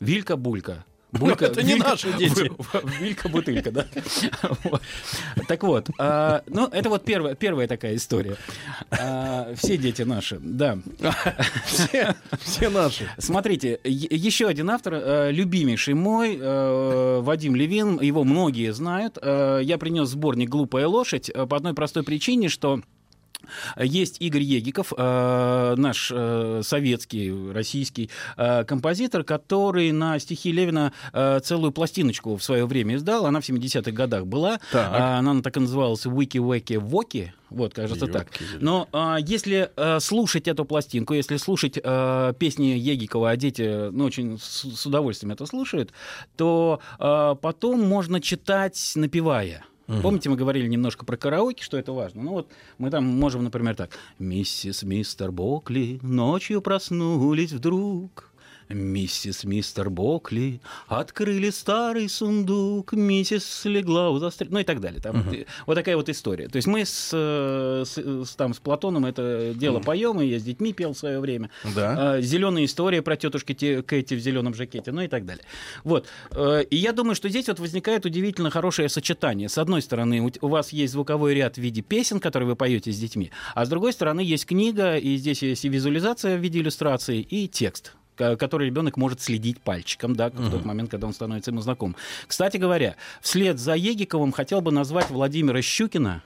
вилька, 0.00 0.36
булька. 0.36 0.84
Булька, 1.12 1.46
это 1.46 1.62
не 1.62 1.76
наши 1.76 2.12
дети. 2.18 2.50
Вилька-бутылька, 3.00 3.70
да. 3.70 3.86
Так 5.46 5.62
вот, 5.62 5.88
а, 5.98 6.42
ну, 6.46 6.66
это 6.66 6.90
вот 6.90 7.04
первая, 7.04 7.34
первая 7.34 7.68
такая 7.68 7.94
история. 7.96 8.36
А, 8.90 9.54
все 9.54 9.78
дети 9.78 10.02
наши, 10.02 10.38
да. 10.40 10.78
Все, 11.64 12.68
наши. 12.68 13.08
Смотрите, 13.18 13.78
еще 13.84 14.48
один 14.48 14.68
автор, 14.70 14.94
э, 14.94 15.30
любимейший 15.32 15.94
мой, 15.94 16.36
э, 16.38 17.20
Вадим 17.22 17.54
Левин, 17.54 18.00
его 18.00 18.24
многие 18.24 18.72
знают. 18.72 19.16
Э, 19.22 19.60
я 19.62 19.78
принес 19.78 20.08
сборник 20.08 20.50
«Глупая 20.50 20.88
лошадь» 20.88 21.30
по 21.32 21.56
одной 21.56 21.72
простой 21.72 22.02
причине, 22.02 22.48
что 22.48 22.82
есть 23.76 24.16
Игорь 24.20 24.42
Егиков, 24.42 24.92
э, 24.96 25.74
наш 25.76 26.10
э, 26.14 26.60
советский, 26.64 27.52
российский 27.52 28.10
э, 28.36 28.64
композитор, 28.64 29.24
который 29.24 29.92
на 29.92 30.18
стихи 30.18 30.52
Левина 30.52 30.92
целую 31.42 31.72
пластиночку 31.72 32.36
в 32.36 32.42
свое 32.42 32.66
время 32.66 32.96
издал. 32.96 33.26
Она 33.26 33.40
в 33.40 33.48
70-х 33.48 33.90
годах 33.92 34.26
была. 34.26 34.60
Так. 34.72 34.92
Она 34.94 35.40
так 35.42 35.56
и 35.56 35.60
называлась 35.60 36.04
«Вики-Веки-Воки». 36.04 37.32
Вот, 37.50 37.74
кажется, 37.74 38.06
так. 38.06 38.28
Но 38.60 38.88
а, 38.92 39.18
если 39.20 39.70
а, 39.76 40.00
слушать 40.00 40.48
эту 40.48 40.64
пластинку, 40.64 41.14
если 41.14 41.36
слушать 41.36 41.78
а, 41.82 42.32
песни 42.32 42.66
Егикова, 42.76 43.30
а 43.30 43.36
дети 43.36 43.90
ну, 43.90 44.04
очень 44.04 44.38
с, 44.38 44.64
с 44.76 44.86
удовольствием 44.86 45.32
это 45.32 45.46
слушают, 45.46 45.92
то 46.36 46.80
а, 46.98 47.34
потом 47.36 47.82
можно 47.82 48.20
читать, 48.20 48.92
напевая. 48.96 49.64
Угу. 49.88 50.00
Помните, 50.00 50.28
мы 50.28 50.36
говорили 50.36 50.66
немножко 50.66 51.04
про 51.04 51.16
караоке, 51.16 51.62
что 51.62 51.76
это 51.76 51.92
важно? 51.92 52.22
Ну 52.22 52.30
вот 52.32 52.48
мы 52.78 52.90
там 52.90 53.04
можем, 53.04 53.44
например, 53.44 53.76
так. 53.76 53.90
«Миссис, 54.18 54.82
мистер 54.82 55.30
Бокли 55.30 55.98
ночью 56.02 56.60
проснулись 56.60 57.52
вдруг». 57.52 58.30
Миссис 58.68 59.44
Мистер 59.44 59.90
Бокли 59.90 60.60
открыли 60.88 61.50
старый 61.50 62.08
сундук, 62.08 62.92
миссис 62.92 63.64
легла 63.64 64.10
у 64.10 64.18
застрел... 64.18 64.50
Ну 64.52 64.58
и 64.58 64.64
так 64.64 64.80
далее. 64.80 65.00
Там, 65.00 65.16
uh-huh. 65.16 65.46
Вот 65.66 65.74
такая 65.74 65.96
вот 65.96 66.08
история. 66.08 66.48
То 66.48 66.56
есть 66.56 66.66
мы 66.66 66.84
с, 66.84 67.10
с, 67.10 67.96
с, 67.96 68.34
там, 68.36 68.54
с 68.54 68.58
Платоном 68.58 69.06
это 69.06 69.52
дело 69.54 69.78
uh-huh. 69.78 69.84
поем, 69.84 70.20
и 70.20 70.26
я 70.26 70.38
с 70.38 70.42
детьми 70.42 70.72
пел 70.72 70.94
в 70.94 70.98
свое 70.98 71.20
время. 71.20 71.50
Да. 71.74 72.14
А, 72.14 72.20
Зеленая 72.20 72.64
история 72.64 73.02
про 73.02 73.16
тетушки 73.16 73.54
Кэти 73.54 74.14
в 74.14 74.20
зеленом 74.20 74.54
жакете, 74.54 74.92
ну 74.92 75.02
и 75.02 75.08
так 75.08 75.24
далее. 75.24 75.44
Вот. 75.84 76.06
Э, 76.32 76.62
и 76.68 76.76
я 76.76 76.92
думаю, 76.92 77.14
что 77.14 77.28
здесь 77.28 77.48
вот 77.48 77.60
возникает 77.60 78.04
удивительно 78.04 78.50
хорошее 78.50 78.88
сочетание. 78.88 79.48
С 79.48 79.58
одной 79.58 79.82
стороны, 79.82 80.32
у 80.40 80.48
вас 80.48 80.72
есть 80.72 80.92
звуковой 80.92 81.34
ряд 81.34 81.56
в 81.56 81.58
виде 81.58 81.82
песен, 81.82 82.20
которые 82.20 82.48
вы 82.48 82.56
поете 82.56 82.92
с 82.92 82.98
детьми, 82.98 83.30
а 83.54 83.64
с 83.64 83.68
другой 83.68 83.92
стороны, 83.92 84.20
есть 84.20 84.46
книга, 84.46 84.96
и 84.96 85.16
здесь 85.16 85.42
есть 85.42 85.64
и 85.64 85.68
визуализация 85.68 86.36
в 86.36 86.40
виде 86.40 86.60
иллюстрации, 86.60 87.20
и 87.20 87.48
текст 87.48 87.94
который 88.16 88.66
ребенок 88.66 88.96
может 88.96 89.20
следить 89.20 89.60
пальчиком, 89.60 90.16
да, 90.16 90.30
в 90.30 90.50
тот 90.50 90.64
момент, 90.64 90.90
когда 90.90 91.06
он 91.06 91.12
становится 91.12 91.50
ему 91.50 91.60
знаком. 91.60 91.96
Кстати 92.26 92.56
говоря, 92.56 92.96
вслед 93.20 93.58
за 93.58 93.74
Егиковым 93.74 94.32
хотел 94.32 94.60
бы 94.60 94.72
назвать 94.72 95.10
Владимира 95.10 95.62
Щукина, 95.62 96.22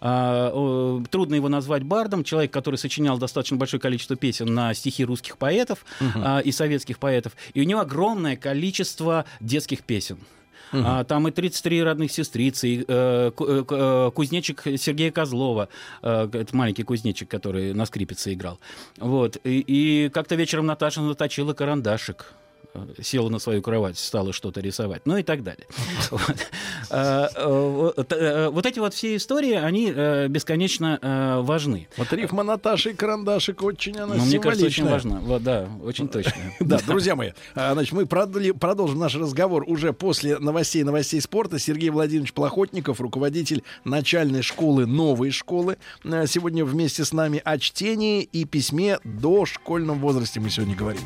Uh, 0.00 1.06
трудно 1.08 1.34
его 1.34 1.48
назвать 1.48 1.82
бардом. 1.82 2.24
Человек, 2.24 2.52
который 2.52 2.76
сочинял 2.76 3.18
достаточно 3.18 3.56
большое 3.56 3.80
количество 3.80 4.16
песен 4.16 4.54
на 4.54 4.72
стихи 4.72 5.04
русских 5.04 5.38
поэтов 5.38 5.84
uh, 6.00 6.42
и 6.42 6.52
советских 6.52 6.98
поэтов. 6.98 7.32
И 7.52 7.60
у 7.60 7.64
него 7.64 7.80
огромное 7.80 8.36
количество 8.36 9.24
детских 9.40 9.82
песен. 9.82 10.18
Угу. 10.72 10.82
А, 10.84 11.04
там 11.04 11.28
и 11.28 11.30
33 11.30 11.82
родных 11.82 12.12
сестрицы, 12.12 12.68
и 12.68 12.84
э, 12.86 13.30
э, 13.38 13.64
э, 13.68 14.10
кузнечик 14.14 14.62
Сергея 14.76 15.10
Козлова, 15.10 15.68
э, 16.02 16.28
это 16.32 16.56
маленький 16.56 16.82
кузнечик, 16.82 17.28
который 17.28 17.72
на 17.74 17.86
скрипице 17.86 18.32
играл. 18.34 18.58
Вот. 18.98 19.38
И, 19.44 19.60
и 19.60 20.08
как-то 20.10 20.34
вечером 20.34 20.66
Наташа 20.66 21.00
наточила 21.00 21.54
карандашик 21.54 22.34
села 23.02 23.28
на 23.28 23.38
свою 23.38 23.62
кровать, 23.62 23.98
стала 23.98 24.32
что-то 24.32 24.60
рисовать, 24.60 25.02
ну 25.04 25.16
и 25.16 25.22
так 25.22 25.42
далее. 25.42 25.66
Э, 26.10 26.16
э, 26.18 26.77
вот 26.90 28.66
эти 28.66 28.78
вот 28.78 28.94
все 28.94 29.16
истории, 29.16 29.52
они 29.52 29.92
э, 29.94 30.28
бесконечно 30.28 31.40
важны. 31.42 31.88
Вот 31.96 32.12
рифма 32.12 32.42
Наташи 32.42 32.90
и 32.90 32.94
карандашик 32.94 33.62
очень 33.62 33.96
она 33.98 34.14
ну, 34.14 34.24
Мне 34.24 34.38
кажется, 34.38 34.66
очень 34.66 34.88
важна. 34.88 35.20
Да, 35.40 35.68
очень 35.82 36.08
точно. 36.08 36.32
Да, 36.60 36.78
друзья 36.86 37.16
мои, 37.16 37.32
значит, 37.54 37.92
мы 37.92 38.06
продолжим 38.06 38.98
наш 38.98 39.14
разговор 39.14 39.64
уже 39.66 39.92
после 39.92 40.38
новостей 40.38 40.82
новостей 40.82 41.20
спорта. 41.20 41.58
Сергей 41.58 41.90
Владимирович 41.90 42.32
Плохотников, 42.32 43.00
руководитель 43.00 43.62
начальной 43.84 44.42
школы, 44.42 44.86
новой 44.86 45.30
школы, 45.30 45.78
сегодня 46.04 46.64
вместе 46.64 47.04
с 47.04 47.12
нами 47.12 47.40
о 47.44 47.58
чтении 47.58 48.22
и 48.22 48.44
письме 48.44 48.98
до 49.04 49.46
школьном 49.46 50.00
возрасте 50.00 50.40
мы 50.40 50.50
сегодня 50.50 50.76
говорим. 50.76 51.02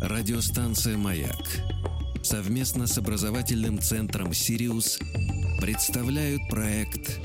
Радиостанция 0.00 0.96
«Маяк» 0.96 1.36
совместно 2.26 2.88
с 2.88 2.98
образовательным 2.98 3.80
центром 3.80 4.34
«Сириус» 4.34 4.98
представляют 5.60 6.42
проект 6.50 7.20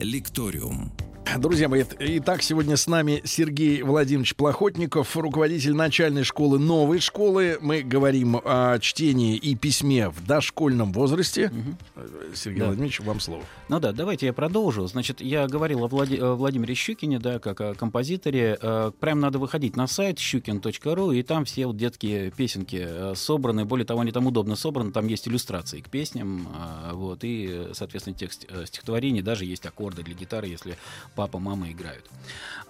«Лекториум». 0.00 0.92
Друзья 1.38 1.68
мои, 1.68 1.84
итак, 1.98 2.42
сегодня 2.42 2.76
с 2.76 2.86
нами 2.86 3.22
Сергей 3.24 3.82
Владимирович 3.82 4.34
Плохотников, 4.34 5.16
руководитель 5.16 5.74
начальной 5.74 6.24
школы 6.24 6.58
новой 6.58 6.98
школы. 6.98 7.58
Мы 7.60 7.82
говорим 7.82 8.40
о 8.42 8.78
чтении 8.80 9.36
и 9.36 9.54
письме 9.54 10.08
в 10.08 10.26
дошкольном 10.26 10.92
возрасте. 10.92 11.52
Угу. 11.52 12.04
Сергей 12.34 12.60
да. 12.60 12.66
Владимирович, 12.66 13.00
вам 13.00 13.20
слово. 13.20 13.44
Ну 13.68 13.78
да, 13.78 13.92
давайте 13.92 14.26
я 14.26 14.32
продолжу. 14.32 14.86
Значит, 14.86 15.20
я 15.20 15.46
говорил 15.46 15.84
о 15.84 15.88
Влади... 15.88 16.16
Владимире 16.16 16.74
Щукине, 16.74 17.18
да, 17.18 17.38
как 17.38 17.60
о 17.60 17.74
композиторе. 17.74 18.58
Э, 18.60 18.90
прям 18.98 19.20
надо 19.20 19.38
выходить 19.38 19.76
на 19.76 19.86
сайт 19.86 20.18
щукин.ру, 20.18 21.12
и 21.12 21.22
там 21.22 21.44
все 21.44 21.66
вот 21.66 21.76
детские 21.76 22.32
песенки 22.32 22.78
э, 22.80 23.14
собраны. 23.14 23.64
Более 23.64 23.86
того, 23.86 24.00
они 24.00 24.10
там 24.10 24.26
удобно 24.26 24.56
собраны, 24.56 24.90
там 24.90 25.06
есть 25.06 25.28
иллюстрации 25.28 25.80
к 25.80 25.90
песням, 25.90 26.48
вот, 26.92 27.20
и, 27.22 27.68
соответственно, 27.72 28.16
текст 28.16 28.46
стихотворений, 28.66 29.22
даже 29.22 29.44
есть 29.44 29.64
аккорды 29.66 30.02
для 30.02 30.14
гитары, 30.14 30.48
если 30.48 30.76
папа, 31.20 31.38
мама 31.38 31.70
играют. 31.70 32.06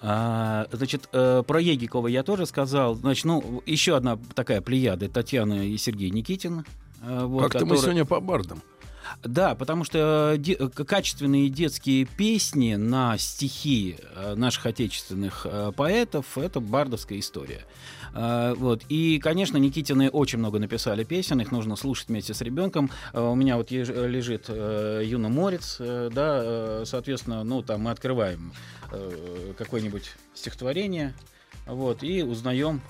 А, 0.02 0.66
значит, 0.72 1.08
э, 1.12 1.44
про 1.46 1.60
Егикова 1.60 2.08
я 2.08 2.24
тоже 2.24 2.46
сказал. 2.46 2.96
Значит, 2.96 3.26
ну, 3.26 3.62
еще 3.64 3.96
одна 3.96 4.18
такая 4.34 4.60
плеяда 4.60 5.08
Татьяна 5.08 5.68
и 5.68 5.76
Сергей 5.76 6.10
Никитин. 6.10 6.64
Э, 7.00 7.26
вот, 7.26 7.42
Как-то 7.42 7.60
которые... 7.60 7.76
мы 7.76 7.82
сегодня 7.82 8.04
по 8.04 8.18
бардам. 8.18 8.60
Да, 9.22 9.54
потому 9.54 9.84
что 9.84 10.34
де- 10.38 10.56
качественные 10.56 11.50
детские 11.50 12.06
песни 12.06 12.74
на 12.76 13.18
стихи 13.18 13.98
э, 14.14 14.34
наших 14.34 14.66
отечественных 14.66 15.46
поэтов— 15.76 16.26
это 16.38 16.60
бардовская 16.60 17.18
история. 17.18 17.64
Вот. 18.12 18.82
И, 18.88 19.20
конечно, 19.22 19.56
Никитины 19.56 20.10
очень 20.10 20.40
много 20.40 20.58
написали 20.58 21.04
песен, 21.04 21.40
их 21.40 21.52
нужно 21.52 21.76
слушать 21.76 22.08
вместе 22.08 22.34
с 22.34 22.40
ребенком. 22.40 22.90
У 23.12 23.36
меня 23.36 23.56
вот 23.56 23.70
лежит 23.70 24.46
э, 24.48 25.02
Юна 25.04 25.28
Морец, 25.28 25.76
э, 25.78 26.10
да, 26.12 26.40
э, 26.42 26.82
соответственно, 26.86 27.44
ну, 27.44 27.62
там 27.62 27.82
мы 27.82 27.92
открываем 27.92 28.52
какое-нибудь 29.56 30.10
стихотворение, 30.34 31.14
вот, 31.66 32.02
и 32.02 32.24
узнаем 32.24 32.80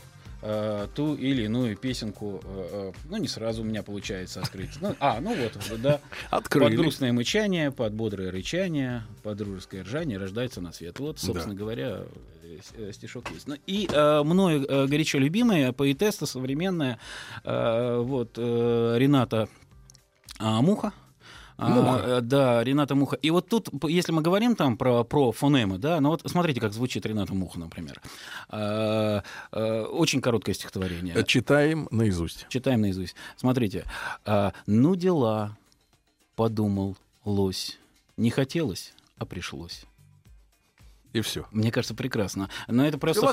э, 0.43 0.89
ту 0.95 1.15
или 1.15 1.45
иную 1.45 1.77
песенку. 1.77 2.41
Э, 2.45 2.93
ну, 3.09 3.17
не 3.17 3.29
сразу 3.29 3.63
у 3.63 3.65
меня 3.65 3.83
получается 3.83 4.41
открыть. 4.41 4.71
Ну, 4.81 4.95
а, 5.01 5.21
ну 5.21 5.35
вот, 5.35 5.81
да. 5.81 6.01
Открыли. 6.31 6.69
Под 6.69 6.75
грустное 6.77 7.13
мычание, 7.13 7.71
под 7.71 7.93
бодрое 7.95 8.31
рычание, 8.31 9.03
под 9.23 9.39
дружеское 9.39 9.83
ржание 9.83 10.19
рождается 10.19 10.61
на 10.61 10.73
свет. 10.73 10.99
Вот, 10.99 11.19
собственно 11.19 11.55
да. 11.55 11.59
говоря, 11.59 12.01
э, 12.77 12.93
стишок 12.93 13.31
есть. 13.31 13.47
Ну, 13.47 13.57
и 13.67 13.89
э, 13.91 14.23
мною 14.23 14.65
э, 14.67 14.87
горячо 14.87 15.19
любимая 15.19 15.73
поэтесса 15.73 16.27
современная, 16.27 16.99
э, 17.45 17.99
вот, 17.99 18.35
э, 18.37 18.97
Рената 18.99 19.49
э, 20.39 20.45
Муха, 20.45 20.93
Муха. 21.69 22.17
А, 22.17 22.21
да, 22.21 22.65
Рената 22.65 22.95
Муха. 22.95 23.17
И 23.17 23.31
вот 23.31 23.49
тут, 23.49 23.69
если 23.89 24.13
мы 24.13 24.23
говорим 24.23 24.57
там 24.57 24.77
про, 24.77 25.05
про 25.05 25.33
фонемы, 25.33 25.79
да, 25.79 26.01
ну 26.01 26.11
вот 26.11 26.23
смотрите, 26.27 26.61
как 26.61 26.73
звучит 26.73 27.05
Рената 27.07 27.35
Муха, 27.35 27.59
например. 27.59 28.01
А, 28.49 29.23
а, 29.53 29.83
очень 29.85 30.21
короткое 30.21 30.55
стихотворение. 30.55 31.23
Читаем 31.25 31.89
наизусть. 31.91 32.47
Читаем 32.49 32.81
наизусть. 32.81 33.15
Смотрите. 33.37 33.85
А, 34.25 34.53
«Ну 34.67 34.95
дела»,— 34.97 35.57
подумал 36.37 36.97
лось,— 37.25 37.79
«не 38.17 38.31
хотелось, 38.31 38.93
а 39.19 39.27
пришлось». 39.27 39.85
И 41.13 41.21
все. 41.23 41.45
Мне 41.51 41.73
кажется, 41.73 41.95
прекрасно. 41.95 42.49
Но 42.69 42.87
это 42.87 42.97
просто 42.97 43.27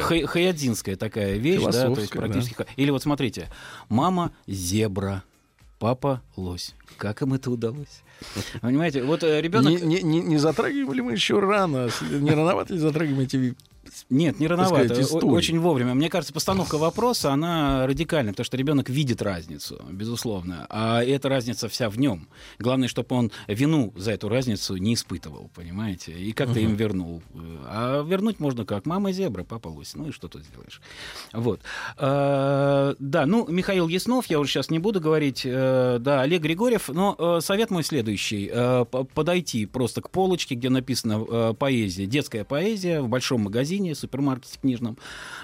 хаядинская 0.00 0.94
такая 0.94 1.36
вещь, 1.38 1.60
да, 1.72 1.92
то 1.92 2.00
есть 2.00 2.12
практически. 2.12 2.54
ха- 2.54 2.66
Или 2.76 2.90
вот 2.90 3.02
смотрите, 3.02 3.48
мама 3.88 4.30
зебра, 4.46 5.24
папа 5.78 6.22
лось. 6.36 6.74
Как 6.96 7.22
им 7.22 7.34
это 7.34 7.50
удалось? 7.50 8.02
Понимаете, 8.60 9.02
вот 9.02 9.22
ребенок. 9.22 9.82
Не, 9.82 10.02
не, 10.02 10.20
не, 10.20 10.38
затрагивали 10.38 11.00
мы 11.00 11.12
еще 11.12 11.38
рано, 11.38 11.90
не 12.10 12.30
рановато 12.30 12.74
ли 12.74 12.78
затрагиваем 12.78 13.20
эти... 13.20 13.56
Нет, 14.10 14.38
не 14.40 14.46
рановато. 14.46 14.84
сказать, 14.86 15.04
истории. 15.04 15.26
Очень 15.26 15.58
вовремя. 15.60 15.94
Мне 15.94 16.08
кажется, 16.10 16.32
постановка 16.32 16.76
вопроса, 16.78 17.32
она 17.32 17.86
радикальная, 17.86 18.32
потому 18.32 18.44
что 18.44 18.56
ребенок 18.56 18.88
видит 18.90 19.22
разницу, 19.22 19.80
безусловно. 19.90 20.66
А 20.68 21.02
эта 21.02 21.28
разница 21.28 21.68
вся 21.68 21.88
в 21.88 21.98
нем. 21.98 22.28
Главное, 22.58 22.88
чтобы 22.88 23.14
он 23.16 23.32
вину 23.48 23.92
за 23.96 24.12
эту 24.12 24.28
разницу 24.28 24.76
не 24.76 24.94
испытывал, 24.94 25.50
понимаете? 25.54 26.12
И 26.12 26.32
как-то 26.32 26.58
им 26.60 26.74
вернул. 26.74 27.22
А 27.66 28.02
вернуть 28.02 28.40
можно 28.40 28.64
как? 28.64 28.86
Мама 28.86 29.12
зебра, 29.12 29.44
папа 29.44 29.68
лось. 29.68 29.94
Ну 29.94 30.08
и 30.08 30.12
что 30.12 30.28
тут 30.28 30.44
сделаешь? 30.44 30.80
Вот. 31.32 31.60
А, 31.98 32.94
Да, 32.98 33.26
ну, 33.26 33.46
Михаил 33.48 33.88
Яснов, 33.88 34.26
я 34.26 34.38
уже 34.40 34.50
сейчас 34.52 34.70
не 34.70 34.78
буду 34.78 35.00
говорить. 35.00 35.42
э, 35.44 35.98
Да, 36.00 36.22
Олег 36.22 36.42
Григорьев. 36.42 36.88
Но 36.88 37.14
э, 37.18 37.40
совет 37.40 37.70
мой 37.70 37.82
следующий. 37.82 38.50
Э, 38.52 38.84
Подойти 39.14 39.66
просто 39.66 40.00
к 40.02 40.10
полочке, 40.10 40.54
где 40.54 40.68
написано 40.68 41.24
э, 41.28 41.54
поэзия, 41.58 42.06
детская 42.06 42.44
поэзия 42.44 43.00
в 43.00 43.08
большом 43.08 43.42
магазине, 43.42 43.85
супермаркете 43.94 44.58
книжном, 44.58 44.98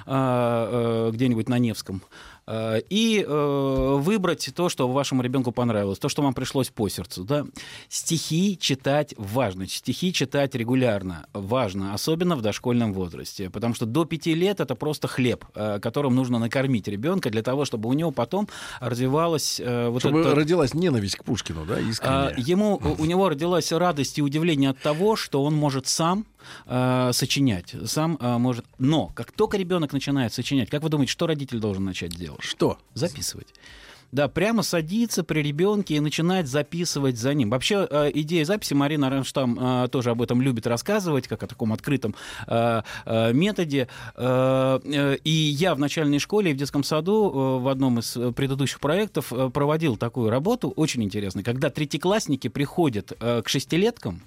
а, 0.07 1.09
э, 1.09 1.11
где-нибудь 1.13 1.49
на 1.49 1.59
Невском. 1.59 2.03
Э, 2.47 2.81
И 2.89 3.25
э, 3.27 3.97
выбрать 4.01 4.51
то, 4.55 4.69
что 4.69 4.89
вашему 4.89 5.23
ребенку 5.23 5.53
понравилось, 5.53 5.99
то, 5.99 6.09
что 6.09 6.23
вам 6.23 6.35
пришлось 6.35 6.69
по 6.71 6.89
сердцу. 6.89 7.25
Да? 7.25 7.45
Стихи 7.89 8.59
читать 8.61 9.15
важно. 9.17 9.67
Стихи 9.67 10.13
читать 10.13 10.55
регулярно 10.55 11.27
важно, 11.33 11.95
особенно 11.95 12.37
в 12.37 12.43
дошкольном 12.43 12.93
возрасте. 12.93 13.51
Потому 13.51 13.75
что 13.75 13.87
до 13.87 14.05
пяти 14.05 14.35
лет 14.35 14.61
это 14.61 14.75
просто 14.75 15.09
хлеб, 15.09 15.45
э, 15.55 15.79
которым 15.81 16.15
нужно 16.15 16.39
накормить 16.39 16.89
ребенка 16.89 17.31
для 17.31 17.43
того, 17.43 17.65
чтобы 17.65 17.89
у 17.89 17.93
него 17.93 18.11
потом 18.11 18.49
развивалась 18.81 19.61
вот 19.65 20.01
Чтобы 20.01 20.21
эта- 20.21 20.35
родилась 20.35 20.75
ненависть 20.75 21.17
к 21.17 21.25
Пушкину, 21.25 21.65
да, 21.67 21.75
а, 21.77 21.81
искренняя. 21.81 22.35
Ему, 22.37 22.81
у 22.99 23.05
него 23.05 23.29
родилась 23.29 23.73
радость 23.73 24.19
и 24.19 24.23
удивление 24.23 24.71
от 24.71 24.79
того, 24.79 25.17
что 25.17 25.43
он 25.45 25.55
может 25.55 25.87
сам 25.87 26.27
э, 26.67 27.11
сочинять, 27.13 27.75
сам 27.87 28.19
э, 28.21 28.39
может. 28.39 28.65
Но 28.79 29.07
как 29.15 29.31
только 29.33 29.57
ребенок 29.57 29.93
начинает 29.93 30.33
сочинять, 30.33 30.71
как 30.71 30.83
вы 30.83 30.89
думаете, 30.89 31.13
что 31.13 31.27
родитель 31.27 31.61
должен 31.61 31.85
начать 31.85 32.11
делать? 32.17 32.42
Что? 32.43 32.79
Записывать. 32.95 33.55
Да, 34.11 34.29
прямо 34.29 34.63
садиться 34.63 35.25
при 35.25 35.41
ребенке 35.41 35.95
и 35.95 36.01
начинать 36.01 36.47
записывать 36.47 37.17
за 37.17 37.33
ним. 37.33 37.49
Вообще, 37.49 37.87
э, 37.89 38.11
идея 38.13 38.45
записи, 38.45 38.75
Марина 38.75 39.09
Ранштам 39.09 39.59
э, 39.59 39.89
тоже 39.89 40.11
об 40.11 40.21
этом 40.21 40.43
любит 40.43 40.67
рассказывать, 40.67 41.29
как 41.29 41.43
о 41.43 41.47
таком 41.47 41.73
открытом 41.73 42.15
э, 42.47 42.83
методе. 43.33 43.89
И 44.19 45.55
я 45.59 45.75
в 45.75 45.79
начальной 45.79 46.19
школе 46.19 46.51
и 46.51 46.55
в 46.55 46.57
детском 46.59 46.85
саду 46.85 47.61
в 47.61 47.69
одном 47.69 48.01
из 48.01 48.19
предыдущих 48.35 48.81
проектов 48.81 49.33
проводил 49.53 49.97
такую 49.97 50.29
работу, 50.29 50.69
очень 50.71 51.03
интересно, 51.03 51.43
когда 51.43 51.71
третьеклассники 51.71 52.49
приходят 52.49 53.13
к 53.19 53.45
шестилеткам, 53.47 54.23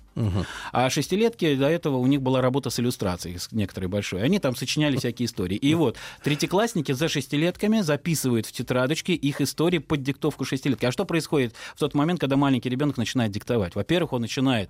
а 0.71 0.89
шестилетки 0.89 1.55
до 1.55 1.69
этого 1.69 1.97
у 1.97 2.07
них 2.07 2.21
была 2.21 2.41
работа 2.41 2.69
с 2.69 2.79
иллюстрацией, 2.79 3.37
некоторой 3.51 3.89
большой. 3.89 4.23
Они 4.23 4.39
там 4.39 4.55
сочиняли 4.55 4.97
всякие 4.97 5.25
истории. 5.25 5.57
И 5.57 5.73
вот 5.75 5.97
третьеклассники 6.23 6.91
за 6.91 7.09
шестилетками 7.09 7.81
записывают 7.81 8.45
в 8.45 8.51
тетрадочке 8.51 9.13
их 9.13 9.41
истории 9.41 9.79
под 9.79 10.03
диктовку 10.03 10.45
шестилетки. 10.45 10.85
А 10.85 10.91
что 10.91 11.05
происходит 11.05 11.53
в 11.75 11.79
тот 11.79 11.93
момент, 11.93 12.19
когда 12.19 12.37
маленький 12.37 12.69
ребенок 12.69 12.97
начинает 12.97 13.31
диктовать? 13.31 13.75
Во-первых, 13.75 14.13
он 14.13 14.21
начинает 14.21 14.69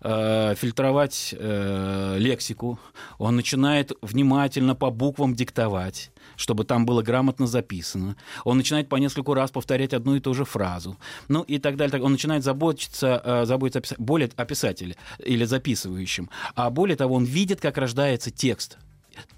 э, 0.00 0.54
фильтровать 0.56 1.34
э, 1.38 2.16
лексику, 2.18 2.78
он 3.18 3.36
начинает 3.36 3.92
внимательно 4.02 4.74
по 4.74 4.90
буквам 4.90 5.34
диктовать 5.34 6.10
чтобы 6.42 6.64
там 6.64 6.84
было 6.84 7.02
грамотно 7.02 7.46
записано. 7.46 8.16
Он 8.44 8.56
начинает 8.56 8.88
по 8.88 8.96
нескольку 8.96 9.32
раз 9.32 9.50
повторять 9.52 9.94
одну 9.94 10.16
и 10.16 10.20
ту 10.20 10.34
же 10.34 10.44
фразу. 10.44 10.96
Ну 11.28 11.42
и 11.42 11.58
так 11.58 11.76
далее. 11.76 12.02
Он 12.02 12.12
начинает 12.12 12.42
заботиться, 12.42 13.22
э, 13.24 13.44
заботиться 13.46 13.94
о 13.94 14.02
более 14.02 14.28
о 14.34 14.44
писателе 14.44 14.96
или 15.24 15.44
записывающем. 15.44 16.28
А 16.56 16.70
более 16.70 16.96
того, 16.96 17.14
он 17.14 17.24
видит, 17.24 17.60
как 17.60 17.78
рождается 17.78 18.30
текст. 18.30 18.78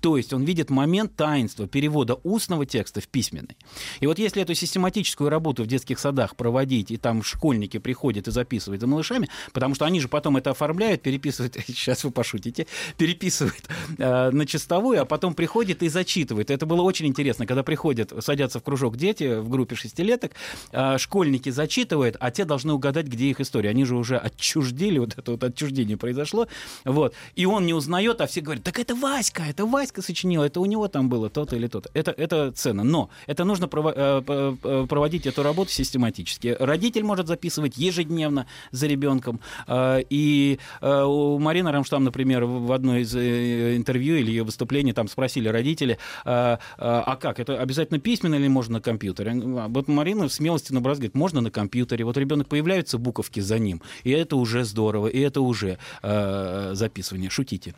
То 0.01 0.17
есть 0.17 0.33
он 0.33 0.45
видит 0.45 0.71
момент 0.71 1.17
таинства 1.17 1.67
перевода 1.67 2.15
устного 2.23 2.67
текста 2.67 3.01
в 3.01 3.09
письменный. 3.09 3.57
И 4.01 4.07
вот 4.07 4.19
если 4.19 4.43
эту 4.43 4.55
систематическую 4.55 5.31
работу 5.31 5.65
в 5.65 5.67
детских 5.67 5.99
садах 5.99 6.37
проводить, 6.37 6.91
и 6.91 6.97
там 6.97 7.23
школьники 7.23 7.79
приходят 7.79 8.29
и 8.29 8.31
записывают 8.31 8.81
за 8.81 8.87
малышами, 8.87 9.29
потому 9.53 9.75
что 9.75 9.85
они 9.85 10.01
же 10.01 10.09
потом 10.09 10.37
это 10.37 10.51
оформляют, 10.51 11.03
переписывают, 11.03 11.57
сейчас 11.67 12.05
вы 12.05 12.11
пошутите, 12.11 12.67
переписывают 12.97 13.69
э, 13.99 14.31
на 14.31 14.47
чистовую, 14.47 15.03
а 15.03 15.05
потом 15.05 15.35
приходят 15.35 15.83
и 15.83 15.89
зачитывают. 15.89 16.51
Это 16.51 16.67
было 16.67 16.83
очень 16.83 17.07
интересно, 17.07 17.47
когда 17.47 17.63
приходят, 17.63 18.13
садятся 18.21 18.61
в 18.61 18.63
кружок 18.63 18.97
дети 18.97 19.39
в 19.39 19.49
группе 19.49 19.75
шестилеток, 19.75 20.33
э, 20.73 20.99
школьники 20.99 21.51
зачитывают, 21.51 22.17
а 22.21 22.31
те 22.31 22.45
должны 22.45 22.73
угадать, 22.73 23.07
где 23.07 23.27
их 23.27 23.41
история. 23.41 23.71
Они 23.71 23.85
же 23.85 23.97
уже 23.97 24.17
отчуждили, 24.17 24.99
вот 24.99 25.17
это 25.17 25.33
вот 25.33 25.45
отчуждение 25.45 25.97
произошло, 25.97 26.49
вот. 26.85 27.15
И 27.35 27.47
он 27.47 27.67
не 27.67 27.75
узнает, 27.75 28.21
а 28.21 28.27
все 28.27 28.41
говорят, 28.41 28.65
так 28.65 28.79
это 28.79 28.95
Васька, 28.95 29.43
это 29.43 29.64
Васька 29.67 30.03
сочинил, 30.03 30.43
это 30.43 30.61
у 30.61 30.67
него 30.67 30.89
там 30.89 31.09
было 31.09 31.29
то-то 31.31 31.57
или 31.57 31.67
то-то. 31.69 31.91
Это, 31.95 32.11
это 32.13 32.53
ценно. 32.53 32.85
Но 32.85 33.11
это 33.27 33.45
нужно 33.45 33.67
прово- 33.67 33.95
э, 33.97 34.87
проводить 34.89 35.27
эту 35.27 35.43
работу 35.43 35.71
систематически. 35.71 36.57
Родитель 36.59 37.03
может 37.03 37.27
записывать 37.27 37.77
ежедневно 37.77 38.47
за 38.71 38.87
ребенком. 38.87 39.41
Э, 39.67 40.03
И 40.11 40.59
э, 40.81 41.03
у 41.03 41.39
Марины 41.39 41.71
Рамштам, 41.73 42.05
например, 42.05 42.45
в 42.45 42.73
одной 42.73 43.03
из 43.03 43.15
интервью 43.15 44.17
или 44.17 44.31
ее 44.31 44.45
выступлений 44.45 44.93
там 44.93 45.09
спросили 45.09 45.49
родители, 45.49 45.99
а 46.25 47.17
как, 47.21 47.41
это 47.41 47.61
обязательно 47.61 47.99
письменно 48.01 48.35
или 48.37 48.49
можно 48.49 48.75
на 48.75 48.81
компьютере? 48.81 49.31
А 49.33 49.69
Вот 49.69 49.89
Марина 49.89 50.29
в 50.29 50.33
смелости 50.33 50.73
набралась, 50.73 50.99
говорит, 50.99 51.15
можно 51.15 51.41
на 51.41 51.51
компьютере. 51.51 52.05
Вот 52.05 52.17
ребенок 52.17 52.49
появляются 52.49 52.99
буковки 52.99 53.41
за 53.41 53.59
ним, 53.59 53.83
и 54.05 54.11
это 54.11 54.37
уже 54.37 54.65
здорово, 54.65 55.09
и 55.09 55.19
это 55.21 55.41
уже 55.41 55.79
записывание. 56.03 57.31
Шутите. 57.31 57.75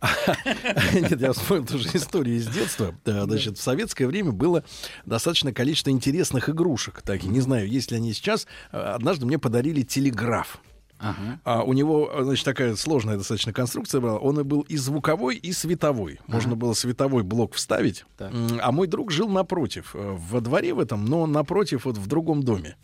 Нет, 0.92 1.20
я 1.20 1.32
вспомнил 1.32 1.66
тоже 1.66 1.88
историю 1.94 2.36
из 2.36 2.46
детства. 2.48 2.94
Значит, 3.04 3.58
в 3.58 3.62
советское 3.62 4.06
время 4.06 4.32
было 4.32 4.64
достаточное 5.06 5.52
количество 5.52 5.90
интересных 5.90 6.48
игрушек. 6.48 7.02
Так, 7.02 7.22
не 7.24 7.40
знаю, 7.40 7.68
есть 7.68 7.90
ли 7.90 7.96
они 7.96 8.12
сейчас. 8.12 8.46
Однажды 8.70 9.26
мне 9.26 9.38
подарили 9.38 9.82
телеграф. 9.82 10.58
Ага. 10.98 11.40
А 11.44 11.62
у 11.62 11.72
него, 11.72 12.10
значит, 12.20 12.44
такая 12.44 12.74
сложная 12.76 13.16
достаточно 13.16 13.52
конструкция 13.52 14.00
была. 14.00 14.18
Он 14.18 14.40
и 14.40 14.42
был 14.42 14.62
и 14.62 14.76
звуковой, 14.76 15.36
и 15.36 15.52
световой. 15.52 16.18
Можно 16.26 16.56
было 16.56 16.72
световой 16.72 17.22
блок 17.22 17.54
вставить. 17.54 18.04
Так. 18.16 18.32
А 18.60 18.72
мой 18.72 18.86
друг 18.88 19.10
жил 19.10 19.28
напротив, 19.28 19.90
э, 19.94 20.16
во 20.18 20.40
дворе 20.40 20.74
в 20.74 20.80
этом, 20.80 21.04
но 21.04 21.26
напротив, 21.26 21.84
вот 21.84 21.96
в 21.96 22.06
другом 22.06 22.42
доме. 22.42 22.76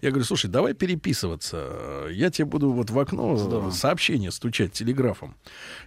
Я 0.00 0.10
говорю, 0.10 0.24
слушай, 0.24 0.48
давай 0.50 0.74
переписываться. 0.74 2.06
Я 2.10 2.30
тебе 2.30 2.44
буду 2.46 2.72
вот 2.72 2.90
в 2.90 2.98
окно 2.98 3.36
Здорово. 3.36 3.70
сообщение 3.70 4.30
стучать 4.30 4.72
телеграфом. 4.72 5.34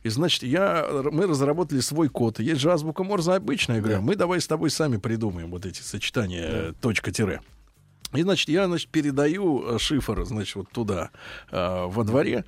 И, 0.04 0.10
значит, 0.10 0.44
я, 0.44 0.88
мы 1.12 1.28
разработали 1.28 1.80
свой 1.82 2.10
код. 2.10 2.40
Есть 2.40 2.62
же 2.62 2.72
азбука 2.72 3.04
Морзе 3.04 3.34
обычная. 3.34 3.78
Я 3.78 3.82
говорю, 3.82 3.98
Да. 4.00 4.02
мы 4.04 4.16
давай 4.16 4.42
с 4.42 4.48
тобой 4.48 4.70
сами 4.70 4.98
придумаем 4.98 5.52
вот 5.52 5.66
эти 5.66 5.82
сочетания 5.82 6.44
э, 6.50 6.74
точка-тире. 6.82 7.42
И, 8.16 8.24
значит, 8.24 8.50
я, 8.50 8.68
значит, 8.68 8.90
передаю 8.90 9.76
э, 9.76 9.80
шифр, 9.80 10.26
значит, 10.26 10.56
вот 10.56 10.70
туда, 10.72 11.12
э, 11.52 11.86
во 11.88 12.04
дворе. 12.04 12.46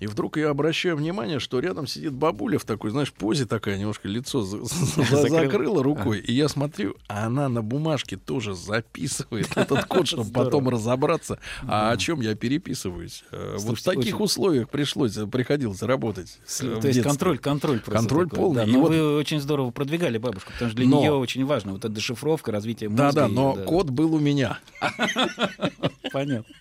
И 0.00 0.06
вдруг 0.06 0.36
я 0.38 0.48
обращаю 0.50 0.96
внимание, 0.96 1.38
что 1.40 1.60
рядом 1.60 1.86
сидит 1.86 2.12
бабуля 2.14 2.58
в 2.58 2.64
такой, 2.64 2.90
знаешь, 2.90 3.12
позе 3.12 3.44
такая, 3.46 3.76
немножко 3.78 4.08
лицо 4.08 4.42
за- 4.42 4.64
за- 4.64 5.28
Закрыла. 5.28 5.82
рукой. 5.82 6.18
И 6.20 6.32
я 6.32 6.48
смотрю, 6.48 6.96
а 7.06 7.26
она 7.26 7.48
на 7.48 7.62
бумажке 7.62 8.16
тоже 8.16 8.54
записывает 8.54 9.48
этот 9.56 9.84
код, 9.84 10.06
чтобы 10.08 10.30
потом 10.32 10.68
разобраться, 10.68 11.38
а 11.66 11.90
о 11.90 11.96
чем 11.98 12.20
я 12.22 12.34
переписываюсь. 12.34 13.24
Э, 13.30 13.56
Вот 13.58 13.78
в 13.78 13.82
таких 13.82 14.20
условиесь 14.20 14.66
пришлось, 14.70 15.16
э, 15.16 15.26
приходилось 15.26 15.82
работать. 15.82 16.38
э, 16.60 16.78
То 16.80 16.88
есть 16.88 17.02
контроль, 17.02 17.38
контроль 17.38 17.80
просто 17.80 17.98
Контроль 18.00 18.28
полный. 18.28 18.66
Но 18.66 18.80
вы 18.82 19.16
очень 19.16 19.40
здорово 19.40 19.70
продвигали 19.70 20.16
бабушку, 20.18 20.50
потому 20.52 20.70
что 20.70 20.76
для 20.78 20.86
нее 20.86 21.12
очень 21.12 21.44
важно 21.44 21.72
вот 21.72 21.84
эта 21.84 21.92
дешифровка, 21.94 22.50
развитие 22.52 22.88
мозга. 22.88 23.04
Да-да, 23.12 23.28
но 23.28 23.54
код 23.54 23.90
был 23.90 24.14
у 24.14 24.18
меня. 24.18 24.58
Понятно. 26.12 26.54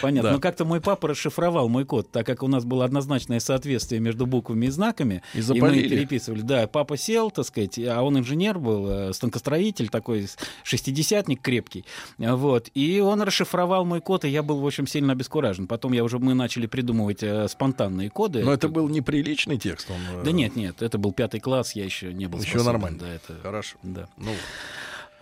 Понятно. 0.00 0.32
Но 0.32 0.38
как-то 0.40 0.64
мой 0.64 0.80
папа 0.80 1.08
расшифровал 1.08 1.68
мой 1.68 1.84
код, 1.84 2.10
так 2.10 2.26
как 2.26 2.42
у 2.42 2.48
нас 2.48 2.64
было 2.82 2.84
однозначное 2.84 3.40
соответствие 3.40 4.00
между 4.00 4.26
буквами 4.26 4.66
и 4.66 4.70
знаками. 4.70 5.22
И 5.34 5.38
мы 5.38 5.42
запалили. 5.42 5.88
переписывали. 5.88 6.40
Да, 6.42 6.66
папа 6.66 6.96
сел, 6.96 7.30
так 7.30 7.46
сказать, 7.46 7.78
а 7.78 8.02
он 8.02 8.18
инженер 8.18 8.58
был, 8.58 8.88
э, 8.88 9.12
станкостроитель 9.12 9.88
такой, 9.88 10.28
шестидесятник 10.64 11.40
крепкий. 11.40 11.84
Вот. 12.18 12.70
И 12.74 13.00
он 13.00 13.22
расшифровал 13.22 13.84
мой 13.84 14.00
код, 14.00 14.24
и 14.24 14.28
я 14.28 14.42
был, 14.42 14.60
в 14.60 14.66
общем, 14.66 14.86
сильно 14.86 15.12
обескуражен. 15.12 15.66
Потом 15.66 15.92
я 15.92 16.04
уже, 16.04 16.18
мы 16.18 16.34
начали 16.34 16.66
придумывать 16.66 17.22
э, 17.22 17.48
спонтанные 17.48 18.10
коды. 18.10 18.42
Но 18.42 18.52
это 18.52 18.68
был 18.68 18.88
неприличный 18.88 19.58
текст. 19.58 19.90
Он, 19.90 20.20
э, 20.20 20.24
Да 20.24 20.32
нет, 20.32 20.56
нет, 20.56 20.82
это 20.82 20.98
был 20.98 21.12
пятый 21.12 21.40
класс, 21.40 21.74
я 21.74 21.84
еще 21.84 22.12
не 22.12 22.26
был 22.26 22.38
Еще 22.38 22.50
способен, 22.50 22.72
нормально. 22.72 22.98
Да, 23.00 23.08
это... 23.08 23.40
Хорошо. 23.42 23.76
Да. 23.82 24.08
Ну, 24.16 24.32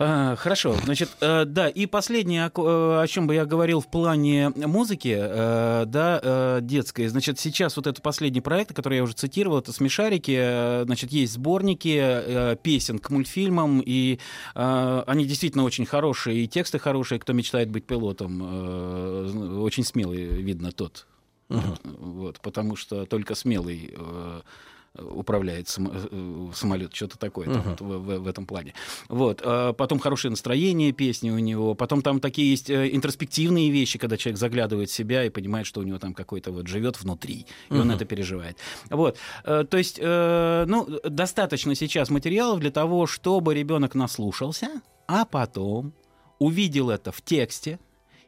А, 0.03 0.35
хорошо, 0.35 0.75
значит, 0.83 1.09
э, 1.21 1.45
да, 1.45 1.69
и 1.69 1.85
последнее, 1.85 2.47
о, 2.47 3.03
э, 3.03 3.07
чем 3.07 3.27
бы 3.27 3.35
я 3.35 3.45
говорил 3.45 3.81
в 3.81 3.87
плане 3.87 4.49
музыки, 4.49 5.15
э, 5.15 5.83
да, 5.85 6.59
детской, 6.59 7.07
значит, 7.07 7.39
сейчас 7.39 7.75
вот 7.77 7.85
это 7.85 8.01
последний 8.01 8.41
проект, 8.41 8.73
который 8.73 8.97
я 8.97 9.03
уже 9.03 9.13
цитировал, 9.13 9.59
это 9.59 9.71
«Смешарики», 9.71 10.83
значит, 10.85 11.11
есть 11.11 11.33
сборники 11.33 12.55
песен 12.63 12.97
к 12.97 13.11
мультфильмам, 13.11 13.81
и 13.85 14.19
они 14.55 15.25
действительно 15.25 15.63
очень 15.63 15.85
хорошие, 15.85 16.43
и 16.43 16.47
тексты 16.47 16.79
хорошие, 16.79 17.19
кто 17.19 17.33
мечтает 17.33 17.69
быть 17.69 17.85
пилотом, 17.85 19.61
очень 19.61 19.83
смелый, 19.83 20.25
видно, 20.25 20.71
тот, 20.71 21.05
uh-huh. 21.49 21.77
вот, 21.83 22.39
потому 22.41 22.75
что 22.75 23.05
только 23.05 23.35
смелый... 23.35 23.93
Э, 24.93 25.03
управляет 25.03 25.73
э, 25.77 26.49
самолет, 26.53 26.93
что-то 26.93 27.17
такое 27.17 27.47
uh-huh. 27.47 27.53
там, 27.53 27.63
вот, 27.63 27.81
в, 27.81 27.85
в, 27.85 28.19
в 28.23 28.27
этом 28.27 28.45
плане. 28.45 28.73
Вот. 29.07 29.41
А 29.41 29.71
потом 29.71 29.99
хорошее 29.99 30.31
настроение 30.31 30.91
песни 30.91 31.29
у 31.29 31.39
него, 31.39 31.75
потом 31.75 32.01
там 32.01 32.19
такие 32.19 32.51
есть 32.51 32.69
э, 32.69 32.89
интроспективные 32.93 33.69
вещи, 33.69 33.97
когда 33.97 34.17
человек 34.17 34.37
заглядывает 34.37 34.89
в 34.89 34.93
себя 34.93 35.23
и 35.23 35.29
понимает, 35.29 35.65
что 35.65 35.79
у 35.79 35.83
него 35.83 35.97
там 35.97 36.13
какой-то 36.13 36.51
вот 36.51 36.67
живет 36.67 37.01
внутри, 37.01 37.45
и 37.69 37.73
uh-huh. 37.73 37.81
он 37.81 37.91
это 37.91 38.03
переживает. 38.03 38.57
Вот. 38.89 39.17
Э, 39.45 39.63
то 39.63 39.77
есть, 39.77 39.99
ну, 40.01 40.99
достаточно 41.05 41.73
сейчас 41.75 42.09
материалов 42.09 42.59
для 42.59 42.71
того, 42.71 43.07
чтобы 43.07 43.53
ребенок 43.55 43.95
наслушался, 43.95 44.81
а 45.07 45.23
потом 45.23 45.93
увидел 46.39 46.89
это 46.89 47.13
в 47.13 47.21
тексте, 47.21 47.79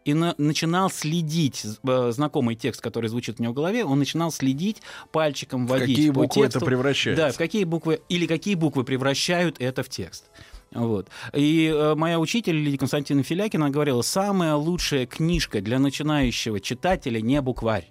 и 0.05 0.13
на, 0.13 0.35
начинал 0.37 0.89
следить, 0.89 1.65
э, 1.65 2.11
знакомый 2.11 2.55
текст, 2.55 2.81
который 2.81 3.09
звучит 3.09 3.39
у 3.39 3.43
него 3.43 3.53
в 3.53 3.55
голове, 3.55 3.85
он 3.85 3.99
начинал 3.99 4.31
следить, 4.31 4.81
пальчиком 5.11 5.67
водить 5.67 5.89
в 5.89 5.91
какие 5.91 6.09
по 6.09 6.21
буквы 6.21 6.43
тексту. 6.43 6.59
это 6.59 6.65
превращается. 6.65 7.25
Да, 7.25 7.31
в 7.31 7.37
какие 7.37 7.63
буквы, 7.63 8.01
или 8.09 8.27
какие 8.27 8.55
буквы 8.55 8.83
превращают 8.83 9.57
это 9.59 9.83
в 9.83 9.89
текст. 9.89 10.25
Вот. 10.71 11.07
И 11.33 11.71
э, 11.73 11.95
моя 11.95 12.19
учитель 12.19 12.55
Лидия 12.55 12.77
Константина 12.77 13.23
Филякина 13.23 13.69
говорила, 13.69 14.01
самая 14.01 14.55
лучшая 14.55 15.05
книжка 15.05 15.61
для 15.61 15.79
начинающего 15.79 16.59
читателя 16.59 17.21
не 17.21 17.41
букварь. 17.41 17.89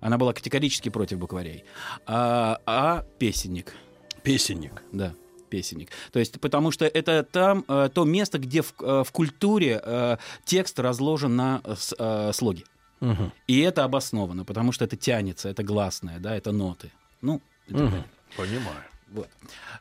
Она 0.00 0.16
была 0.16 0.32
категорически 0.32 0.88
против 0.90 1.18
букварей, 1.18 1.64
а, 2.06 2.60
а 2.66 3.04
песенник. 3.18 3.74
Песенник. 4.22 4.82
Да 4.92 5.12
песенник. 5.48 5.90
То 6.12 6.18
есть, 6.18 6.40
потому 6.40 6.70
что 6.70 6.84
это 6.86 7.22
там 7.22 7.64
э, 7.68 7.88
то 7.92 8.04
место, 8.04 8.38
где 8.38 8.62
в, 8.62 8.74
э, 8.80 9.02
в 9.04 9.12
культуре 9.12 9.80
э, 9.82 10.16
текст 10.44 10.78
разложен 10.78 11.36
на 11.36 11.60
э, 11.64 11.74
э, 11.98 12.32
слоги. 12.32 12.64
Угу. 13.00 13.32
И 13.46 13.60
это 13.60 13.84
обосновано, 13.84 14.44
потому 14.44 14.72
что 14.72 14.84
это 14.84 14.96
тянется, 14.96 15.48
это 15.48 15.62
гласное, 15.62 16.18
да, 16.18 16.36
это 16.36 16.52
ноты. 16.52 16.90
Ну, 17.20 17.40
угу. 17.70 18.04
Понимаю. 18.36 18.84
Вот. 19.10 19.28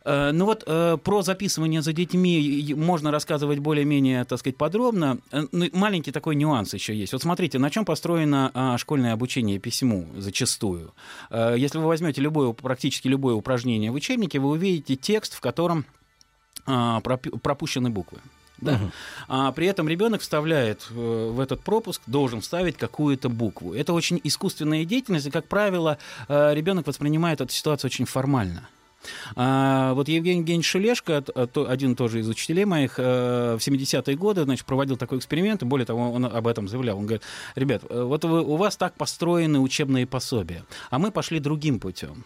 Э, 0.06 0.32
ну 0.32 0.46
вот 0.46 0.63
э, 0.66 0.98
про 1.04 1.22
записывание 1.22 1.82
за 1.82 1.94
детьми 1.94 2.74
можно 2.76 3.12
рассказывать 3.12 3.60
более-менее, 3.60 4.24
так 4.26 4.40
сказать, 4.40 4.58
подробно. 4.58 5.20
Э, 5.32 5.44
ну, 5.52 5.68
маленький 5.74 6.12
такой 6.12 6.36
нюанс 6.36 6.74
еще 6.74 6.96
есть. 6.96 7.13
Вот 7.13 7.22
смотрите, 7.22 7.60
на 7.60 7.70
чем 7.70 7.86
построено 7.86 8.52
а, 8.54 8.78
школьное 8.78 9.13
обучение 9.13 9.60
письму 9.60 10.08
зачастую. 10.18 10.94
Если 11.32 11.78
вы 11.78 11.86
возьмете 11.86 12.22
любое, 12.22 12.54
практически 12.54 13.08
любое 13.08 13.36
упражнение 13.36 13.92
в 13.92 13.96
учебнике, 13.96 14.40
вы 14.40 14.50
увидите 14.50 14.96
текст, 14.96 15.34
в 15.34 15.42
котором 15.42 15.86
а, 16.66 17.02
пропущены 17.02 17.90
буквы. 17.90 18.20
Да. 18.60 18.74
Угу. 18.74 18.92
А 19.28 19.52
при 19.52 19.68
этом 19.68 19.88
ребенок 19.88 20.22
вставляет 20.22 20.90
в 20.90 21.40
этот 21.40 21.62
пропуск, 21.62 22.02
должен 22.08 22.42
вставить 22.42 22.78
какую-то 22.78 23.30
букву. 23.30 23.74
Это 23.74 23.94
очень 23.94 24.20
искусственная 24.24 24.84
деятельность, 24.84 25.28
и, 25.28 25.32
как 25.32 25.48
правило, 25.48 26.00
ребенок 26.28 26.88
воспринимает 26.88 27.42
эту 27.42 27.54
ситуацию 27.54 27.90
очень 27.90 28.06
формально. 28.06 28.68
А, 29.36 29.93
вот 29.93 30.08
Евгений 30.08 30.39
Евгеньевич 30.39 30.67
Шелешко, 30.67 31.24
один 31.67 31.96
тоже 31.96 32.20
из 32.20 32.30
учителей 32.30 32.65
моих, 32.65 32.96
э, 32.98 33.58
в 33.60 33.62
70-е 33.62 34.15
годы 34.15 34.43
значит, 34.43 34.65
проводил 34.65 34.98
такой 34.98 35.17
эксперимент, 35.17 35.62
и 35.62 35.65
более 35.65 35.86
того, 35.86 36.12
он 36.12 36.26
об 36.26 36.48
этом 36.48 36.67
заявлял. 36.67 36.98
Он 36.98 37.06
говорит, 37.06 37.24
ребят, 37.56 37.84
э, 37.89 38.04
вот 38.04 38.24
вы, 38.26 38.43
у 38.43 38.56
вас 38.56 38.78
так 38.78 38.96
построены 38.96 39.60
учебные 39.60 40.06
пособия, 40.06 40.63
а 40.89 41.00
мы 41.00 41.12
пошли 41.12 41.39
другим 41.39 41.80
путем. 41.80 42.26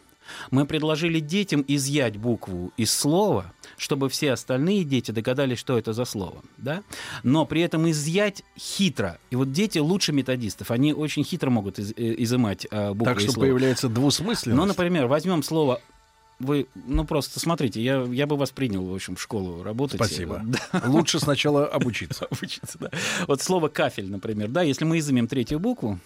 Мы 0.50 0.65
предложили 0.65 1.20
детям 1.20 1.63
изъять 1.67 2.17
букву 2.17 2.72
из 2.78 2.91
слова, 2.91 3.54
чтобы 3.78 4.10
все 4.10 4.32
остальные 4.32 4.84
дети 4.84 5.12
догадались, 5.12 5.60
что 5.60 5.78
это 5.78 5.94
за 5.94 6.06
слово. 6.06 6.41
Да? 6.58 6.84
Но 7.24 7.46
при 7.46 7.62
этом 7.62 7.89
изъять 7.89 8.44
хитро. 8.58 9.17
И 9.30 9.36
вот 9.36 9.52
дети 9.52 9.80
лучше 9.80 10.13
методистов. 10.13 10.72
Они 10.72 10.94
очень 10.94 11.24
хитро 11.24 11.50
могут 11.50 11.80
из, 11.80 11.91
э, 11.91 12.15
изымать 12.24 12.67
э, 12.70 12.94
буквы 12.94 13.06
Так 13.06 13.20
что 13.20 13.32
слова. 13.32 13.46
появляется 13.48 13.89
двусмысленность. 13.89 14.58
Ну, 14.60 14.65
например, 14.65 15.08
возьмем 15.08 15.44
слово 15.44 15.82
вы, 16.42 16.68
ну 16.76 17.06
просто 17.06 17.40
смотрите, 17.40 17.82
я, 17.82 18.02
я 18.04 18.28
бы 18.28 18.36
вас 18.36 18.52
принял, 18.52 18.86
в 18.86 18.94
общем, 18.94 19.16
в 19.16 19.22
школу 19.22 19.64
работать. 19.64 19.96
Спасибо. 19.96 20.42
Да. 20.44 20.82
Лучше 20.86 21.20
сначала 21.20 21.66
обучиться. 21.68 22.26
обучиться, 22.32 22.78
да. 22.80 22.90
Вот 23.28 23.42
слово 23.42 23.68
кафель, 23.68 24.10
например, 24.10 24.50
да, 24.50 24.62
если 24.62 24.86
мы 24.86 25.00
изымем 25.00 25.28
третью 25.28 25.60
букву, 25.60 26.00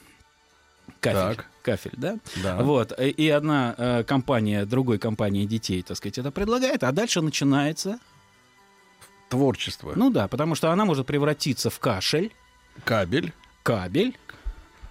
кафель, 0.99 1.35
так. 1.37 1.49
кафель, 1.61 1.93
да? 1.97 2.17
да. 2.43 2.57
Вот, 2.61 2.99
и 2.99 3.29
одна 3.29 3.75
э, 3.77 4.03
компания 4.03 4.65
другой 4.65 4.99
компании 4.99 5.45
детей, 5.45 5.81
так 5.81 5.97
сказать, 5.97 6.17
это 6.17 6.31
предлагает, 6.31 6.83
а 6.83 6.91
дальше 6.91 7.21
начинается... 7.21 7.99
Творчество. 9.27 9.93
Ну 9.95 10.11
да, 10.11 10.27
потому 10.27 10.53
что 10.53 10.71
она 10.71 10.85
может 10.85 11.07
превратиться 11.07 11.71
в 11.71 11.79
кашель. 11.79 12.31
Кабель. 12.83 13.33
Кабель, 13.63 14.15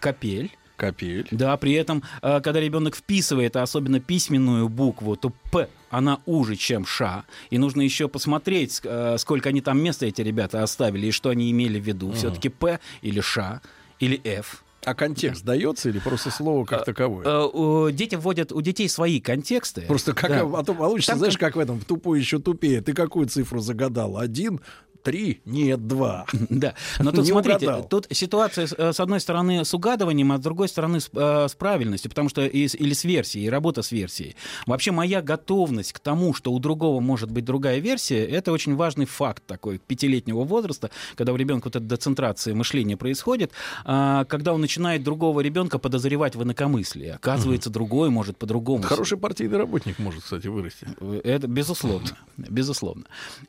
капель 0.01 0.51
Капель. 0.77 1.29
Да, 1.31 1.57
при 1.57 1.73
этом, 1.73 2.03
э, 2.23 2.41
когда 2.41 2.61
ребенок 2.61 2.97
вписывает, 2.97 3.57
а 3.57 3.63
особенно 3.63 4.01
письменную 4.01 4.69
букву, 4.69 5.17
то 5.17 5.33
П, 5.51 5.69
она 5.91 6.21
уже, 6.27 6.57
чем 6.57 6.85
Ш. 6.85 7.25
И 7.51 7.59
нужно 7.59 7.83
еще 7.83 8.09
посмотреть, 8.09 8.81
э, 8.83 9.17
сколько 9.19 9.51
они 9.51 9.61
там 9.61 9.81
места, 9.81 10.07
эти 10.07 10.21
ребята, 10.23 10.63
оставили, 10.63 11.07
и 11.07 11.11
что 11.11 11.31
они 11.31 11.51
имели 11.51 11.79
в 11.79 11.85
виду. 11.85 12.09
Угу. 12.09 12.17
Все-таки 12.17 12.49
П 12.49 12.81
или 13.03 13.21
Ш 13.21 13.61
или 14.01 14.21
F. 14.25 14.65
А 14.85 14.95
контекст 14.95 15.45
дается 15.45 15.89
или 15.89 15.99
просто 15.99 16.31
слово 16.31 16.67
как 16.67 16.83
э, 16.83 16.85
таковое? 16.85 17.93
Дети 17.93 18.17
вводят 18.17 18.53
у 18.53 18.61
детей 18.61 18.89
свои 18.89 19.19
контексты. 19.19 19.83
Просто 19.83 20.13
как 20.13 20.31
да. 20.31 20.43
а 20.43 20.63
то 20.63 20.75
получится, 20.75 21.13
Там, 21.13 21.21
знаешь, 21.21 21.39
как 21.39 21.57
в 21.57 21.59
этом 21.59 21.81
в 21.81 21.85
тупой 21.85 22.19
еще 22.19 22.39
тупее. 22.39 22.83
Ты 22.83 22.93
какую 22.93 23.27
цифру 23.27 23.61
загадал? 23.61 24.19
Один, 24.19 24.61
три, 25.05 25.41
нет, 25.45 25.87
два. 25.87 26.27
Да, 26.55 26.75
но 26.99 27.13
тут 27.13 27.27
смотрите, 27.27 27.67
угадал. 27.67 27.89
тут 27.89 28.07
ситуация 28.11 28.69
э, 28.77 28.93
с 28.93 29.01
одной 29.01 29.21
стороны 29.21 29.65
с 29.65 29.75
угадыванием, 29.75 30.33
а 30.33 30.39
с 30.39 30.41
другой 30.41 30.69
стороны 30.69 31.01
с, 31.01 31.11
э, 31.13 31.47
с 31.49 31.55
правильностью, 31.55 32.11
потому 32.11 32.29
что 32.29 32.45
и, 32.47 32.67
или 32.67 32.93
с 32.95 33.05
версией, 33.05 33.47
и 33.47 33.51
работа 33.51 33.83
с 33.83 33.93
версией. 33.93 34.35
Вообще 34.67 34.93
моя 34.93 35.21
готовность 35.21 35.93
к 35.93 35.99
тому, 35.99 36.33
что 36.33 36.53
у 36.53 36.59
другого 36.59 37.01
может 37.01 37.31
быть 37.31 37.45
другая 37.45 37.79
версия, 37.79 38.25
это 38.25 38.53
очень 38.53 38.77
важный 38.77 39.05
факт 39.05 39.43
такой 39.47 39.79
пятилетнего 39.79 40.45
возраста, 40.45 40.91
когда 41.17 41.33
у 41.33 41.37
ребенка 41.37 41.67
вот 41.67 41.77
эта 41.77 41.85
децентрация 41.85 42.55
мышления 42.55 42.97
происходит, 42.97 43.53
а, 43.85 44.25
когда 44.25 44.55
он 44.55 44.61
начинает 44.61 45.03
другого 45.03 45.41
ребенка 45.41 45.79
подозревать 45.79 46.37
в 46.37 46.43
инакомыслии. 46.43 47.09
Оказывается, 47.09 47.69
угу. 47.69 47.75
другой 47.75 48.11
может 48.11 48.39
по-другому. 48.39 48.83
Хороший 48.85 49.19
партийный 49.19 49.59
работник 49.59 49.99
может, 49.99 50.23
кстати, 50.23 50.47
вырасти. 50.47 50.87
Это 51.25 51.47
безусловно, 51.47 52.17
безусловно. 52.37 53.05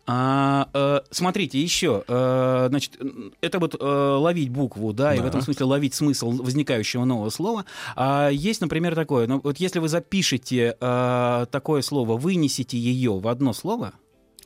А, 0.06 0.68
а, 0.74 1.04
смотрите, 1.12 1.45
смотрите, 1.46 1.62
еще, 1.62 2.04
э, 2.08 2.66
значит, 2.70 2.98
это 3.42 3.60
вот 3.60 3.76
э, 3.80 3.86
ловить 3.86 4.50
букву, 4.50 4.94
да, 4.94 5.10
да, 5.10 5.16
и 5.16 5.20
в 5.20 5.26
этом 5.26 5.42
смысле 5.42 5.66
ловить 5.66 5.94
смысл 5.94 6.32
возникающего 6.32 7.06
нового 7.06 7.30
слова. 7.30 7.66
А 7.96 8.30
есть, 8.30 8.62
например, 8.62 8.96
такое, 8.96 9.28
ну, 9.28 9.40
вот 9.44 9.58
если 9.58 9.80
вы 9.80 9.88
запишете 9.88 10.76
э, 10.80 11.46
такое 11.52 11.82
слово, 11.82 12.18
вынесите 12.18 12.78
ее 12.78 13.20
в 13.20 13.28
одно 13.28 13.54
слово. 13.54 13.94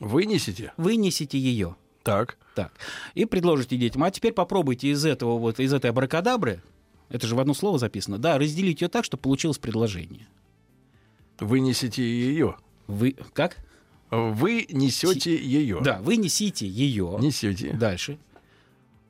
Вынесите? 0.00 0.72
Вынесите 0.76 1.38
ее. 1.38 1.76
Так. 2.02 2.38
Так. 2.54 2.72
И 3.14 3.24
предложите 3.24 3.76
детям. 3.76 4.02
А 4.02 4.10
теперь 4.10 4.32
попробуйте 4.32 4.88
из 4.88 5.04
этого 5.04 5.38
вот, 5.38 5.60
из 5.60 5.72
этой 5.72 5.90
абракадабры, 5.90 6.62
это 7.08 7.26
же 7.26 7.34
в 7.34 7.40
одно 7.40 7.54
слово 7.54 7.78
записано, 7.78 8.18
да, 8.18 8.38
разделить 8.38 8.80
ее 8.82 8.88
так, 8.88 9.04
чтобы 9.04 9.22
получилось 9.22 9.58
предложение. 9.58 10.28
Вынесите 11.38 12.02
ее. 12.02 12.56
Вы 12.86 13.16
как? 13.32 13.56
Вы 14.10 14.66
несете 14.70 15.36
ее. 15.36 15.80
Да, 15.82 16.00
вы 16.02 16.16
несите 16.16 16.66
ее. 16.66 17.16
Несете. 17.20 17.72
Дальше. 17.72 18.18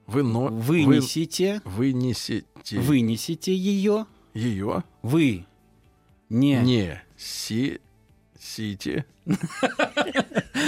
Вы, 0.07 0.23
но... 0.23 0.49
вы 0.49 0.85
несите. 0.85 1.63
Вы 1.65 1.93
несете. 1.93 2.79
Вынесите 2.79 3.55
ее. 3.55 4.07
Ее. 4.35 4.85
Вы 5.03 5.47
не. 6.29 6.57
Не. 6.57 7.03
Си. 7.17 7.81
Сити. 8.39 9.05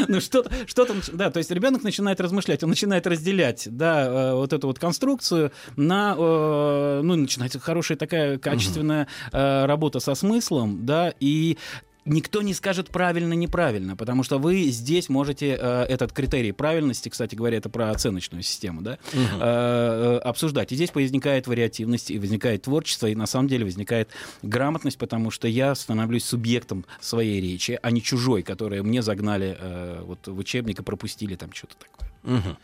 Ну 0.09 0.21
что-то, 0.21 0.51
что-то, 0.67 0.95
да, 1.13 1.31
то 1.31 1.39
есть 1.39 1.51
ребенок 1.51 1.83
начинает 1.83 2.21
размышлять, 2.21 2.63
он 2.63 2.71
начинает 2.71 3.07
разделять, 3.07 3.69
да, 3.71 4.31
э, 4.31 4.35
вот 4.35 4.53
эту 4.53 4.67
вот 4.67 4.79
конструкцию 4.79 5.53
на, 5.77 6.15
э, 6.19 7.01
ну, 7.03 7.15
начинается 7.15 7.61
хорошая 7.61 7.97
такая 7.99 8.39
качественная 8.39 9.07
э, 9.33 9.65
работа 9.67 10.01
со 10.01 10.15
смыслом, 10.15 10.85
да, 10.85 11.15
и 11.21 11.59
Никто 12.05 12.43
не 12.43 12.53
скажет 12.53 12.89
правильно, 12.89 13.33
неправильно, 13.35 13.97
потому 13.97 14.25
что 14.25 14.39
вы 14.39 14.65
здесь 14.65 15.09
можете 15.09 15.57
э, 15.61 15.85
этот 15.89 16.13
критерий 16.13 16.51
правильности, 16.51 17.09
кстати 17.09 17.37
говоря, 17.37 17.59
это 17.59 17.69
про 17.69 17.91
оценочную 17.91 18.43
систему, 18.43 18.83
да, 18.83 18.99
угу. 19.13 19.41
э, 19.41 20.19
обсуждать. 20.25 20.73
И 20.73 20.75
здесь 20.75 20.93
возникает 20.93 21.47
вариативность, 21.47 22.11
и 22.11 22.19
возникает 22.19 22.63
творчество, 22.63 23.07
и 23.07 23.15
на 23.15 23.27
самом 23.27 23.47
деле 23.47 23.65
возникает 23.65 24.09
грамотность, 24.43 24.99
потому 24.99 25.31
что 25.31 25.47
я 25.47 25.75
становлюсь 25.77 26.25
субъектом 26.25 26.85
своей 27.01 27.41
речи, 27.41 27.79
а 27.81 27.91
не 27.93 28.03
чужой, 28.03 28.43
которые 28.43 28.83
мне 28.83 29.01
загнали 29.01 29.57
э, 29.59 30.03
вот 30.05 30.27
в 30.27 30.37
учебник 30.37 30.81
и 30.81 30.83
пропустили 30.83 31.37
там 31.37 31.53
что-то 31.53 31.77
такое. 31.77 32.11
Угу. 32.25 32.57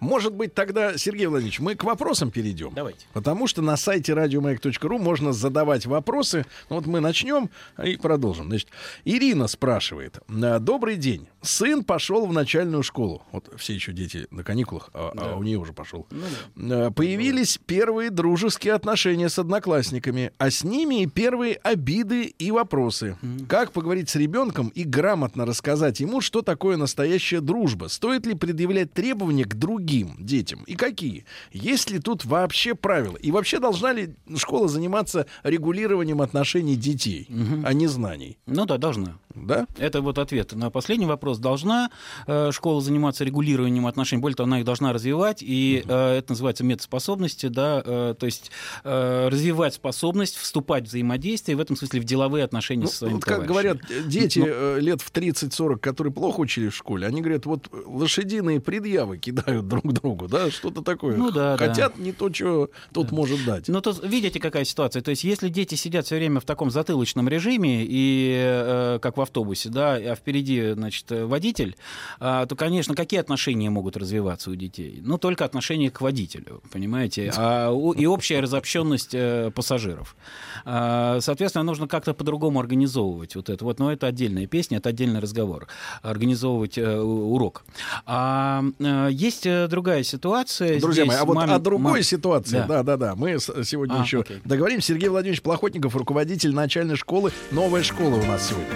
Может 0.00 0.34
быть, 0.34 0.54
тогда, 0.54 0.96
Сергей 0.96 1.26
Владимирович, 1.26 1.60
мы 1.60 1.74
к 1.74 1.84
вопросам 1.84 2.30
перейдем. 2.30 2.72
Давайте. 2.74 3.06
Потому 3.12 3.46
что 3.46 3.62
на 3.62 3.76
сайте 3.76 4.14
радиомаяк.ру 4.14 4.98
можно 4.98 5.32
задавать 5.32 5.86
вопросы. 5.86 6.46
Ну, 6.70 6.76
вот 6.76 6.86
мы 6.86 7.00
начнем 7.00 7.50
и 7.82 7.96
продолжим. 7.96 8.46
Значит, 8.46 8.68
Ирина 9.04 9.46
спрашивает. 9.46 10.18
Добрый 10.28 10.96
день. 10.96 11.28
Сын 11.42 11.84
пошел 11.84 12.26
в 12.26 12.32
начальную 12.32 12.82
школу. 12.82 13.22
Вот 13.32 13.48
все 13.56 13.74
еще 13.74 13.92
дети 13.92 14.26
на 14.30 14.42
каникулах, 14.42 14.90
а, 14.92 15.12
а 15.12 15.16
да. 15.16 15.32
а 15.32 15.36
у 15.36 15.42
нее 15.42 15.58
уже 15.58 15.72
пошел. 15.72 16.06
Ну, 16.10 16.24
да. 16.56 16.90
Появились 16.90 17.58
первые 17.64 18.10
дружеские 18.10 18.74
отношения 18.74 19.28
с 19.28 19.38
одноклассниками, 19.38 20.32
а 20.38 20.50
с 20.50 20.64
ними 20.64 21.02
и 21.02 21.06
первые 21.06 21.54
обиды 21.62 22.24
и 22.24 22.50
вопросы. 22.50 23.16
Mm. 23.22 23.46
Как 23.46 23.72
поговорить 23.72 24.10
с 24.10 24.16
ребенком 24.16 24.68
и 24.68 24.84
грамотно 24.84 25.46
рассказать 25.46 26.00
ему, 26.00 26.20
что 26.20 26.42
такое 26.42 26.76
настоящая 26.76 27.40
дружба? 27.40 27.86
Стоит 27.86 28.26
ли 28.26 28.34
предъявлять 28.34 28.92
требования 28.92 29.44
к 29.44 29.54
другим 29.54 29.77
детям? 29.78 30.64
И 30.66 30.74
какие? 30.74 31.24
Есть 31.52 31.90
ли 31.90 31.98
тут 31.98 32.24
вообще 32.24 32.74
правила? 32.74 33.16
И 33.16 33.30
вообще 33.30 33.58
должна 33.58 33.92
ли 33.92 34.14
школа 34.36 34.68
заниматься 34.68 35.26
регулированием 35.42 36.20
отношений 36.20 36.76
детей, 36.76 37.26
угу. 37.30 37.62
а 37.64 37.72
не 37.72 37.86
знаний? 37.86 38.38
Ну 38.46 38.66
да, 38.66 38.78
должна. 38.78 39.18
Да? 39.34 39.66
Это 39.78 40.00
вот 40.00 40.18
ответ 40.18 40.52
на 40.52 40.70
последний 40.70 41.06
вопрос. 41.06 41.38
Должна 41.38 41.90
э, 42.26 42.50
школа 42.52 42.80
заниматься 42.80 43.24
регулированием 43.24 43.86
отношений, 43.86 44.20
более 44.20 44.36
того, 44.36 44.46
она 44.46 44.58
их 44.58 44.64
должна 44.64 44.92
развивать, 44.92 45.42
и 45.42 45.82
угу. 45.84 45.92
э, 45.92 46.18
это 46.18 46.32
называется 46.32 46.64
метаспособности, 46.64 47.46
да, 47.46 47.82
э, 47.84 48.14
то 48.18 48.26
есть 48.26 48.50
э, 48.84 49.28
развивать 49.28 49.74
способность 49.74 50.36
вступать 50.36 50.88
в 50.88 50.88
взаимодействие, 50.98 51.56
в 51.56 51.60
этом 51.60 51.76
смысле 51.76 52.00
в 52.00 52.04
деловые 52.04 52.44
отношения 52.44 52.82
ну, 52.82 52.88
со 52.88 52.96
своими 52.96 53.14
вот 53.14 53.24
как 53.24 53.46
говорят 53.46 53.78
дети 54.06 54.40
Но... 54.40 54.46
Э, 54.48 54.80
лет 54.80 55.00
в 55.00 55.12
30-40, 55.12 55.78
которые 55.78 56.12
плохо 56.12 56.40
учили 56.40 56.68
в 56.68 56.76
школе, 56.76 57.06
они 57.06 57.20
говорят, 57.20 57.46
вот 57.46 57.68
лошадиные 57.86 58.60
предъявы 58.60 59.18
кидают 59.18 59.67
друг 59.68 59.92
другу, 59.92 60.28
да, 60.28 60.50
что-то 60.50 60.82
такое. 60.82 61.16
Ну 61.16 61.30
да, 61.30 61.56
Хотят 61.56 61.94
да. 61.96 62.02
не 62.02 62.12
то, 62.12 62.32
что 62.32 62.70
тот 62.92 63.08
да. 63.08 63.16
может 63.16 63.44
дать. 63.44 63.68
Ну, 63.68 63.80
то 63.80 63.94
видите, 64.02 64.40
какая 64.40 64.64
ситуация. 64.64 65.02
То 65.02 65.10
есть, 65.10 65.24
если 65.24 65.48
дети 65.48 65.74
сидят 65.74 66.06
все 66.06 66.16
время 66.16 66.40
в 66.40 66.44
таком 66.44 66.70
затылочном 66.70 67.28
режиме, 67.28 67.84
и 67.84 68.34
э, 68.36 68.98
как 69.00 69.16
в 69.16 69.20
автобусе, 69.20 69.68
да, 69.68 69.94
а 69.94 70.14
впереди, 70.14 70.72
значит, 70.72 71.06
водитель, 71.10 71.76
э, 72.20 72.46
то, 72.48 72.56
конечно, 72.56 72.94
какие 72.94 73.20
отношения 73.20 73.70
могут 73.70 73.96
развиваться 73.96 74.50
у 74.50 74.54
детей? 74.54 75.00
Ну, 75.02 75.18
только 75.18 75.44
отношения 75.44 75.90
к 75.90 76.00
водителю, 76.00 76.62
понимаете? 76.72 77.32
А, 77.36 77.72
и 77.96 78.06
общая 78.06 78.40
разобщенность 78.40 79.14
э, 79.14 79.50
пассажиров. 79.54 80.16
Э, 80.64 81.18
соответственно, 81.20 81.64
нужно 81.64 81.88
как-то 81.88 82.14
по-другому 82.14 82.60
организовывать 82.60 83.34
вот 83.36 83.48
это. 83.50 83.64
Вот, 83.64 83.78
но 83.78 83.92
это 83.92 84.06
отдельная 84.06 84.46
песня, 84.46 84.78
это 84.78 84.90
отдельный 84.90 85.20
разговор. 85.20 85.66
Организовывать 86.02 86.78
э, 86.78 87.00
урок. 87.00 87.64
А 88.06 88.62
э, 88.78 89.08
есть 89.10 89.46
э, 89.46 89.57
другая 89.66 90.02
ситуация. 90.02 90.78
Друзья 90.80 91.04
Здесь 91.04 91.14
мои, 91.14 91.22
а 91.22 91.24
вот 91.24 91.34
мам... 91.34 91.50
о 91.50 91.58
другой 91.58 91.92
мам... 91.92 92.02
ситуации, 92.02 92.64
да-да-да, 92.68 93.14
мы 93.16 93.38
сегодня 93.38 94.00
а, 94.00 94.02
еще 94.02 94.20
окей. 94.20 94.40
договорим. 94.44 94.80
Сергей 94.80 95.08
Владимирович 95.08 95.42
Плохотников, 95.42 95.96
руководитель 95.96 96.54
начальной 96.54 96.96
школы 96.96 97.32
«Новая 97.50 97.82
школа» 97.82 98.14
у 98.14 98.24
нас 98.24 98.48
сегодня. 98.48 98.68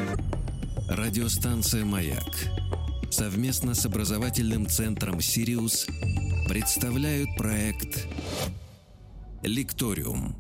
Радиостанция 0.89 1.85
«Маяк» 1.85 2.25
совместно 3.11 3.75
с 3.75 3.85
образовательным 3.85 4.67
центром 4.67 5.21
«Сириус» 5.21 5.87
представляют 6.49 7.29
проект 7.37 8.07
Лекториум. 9.43 10.37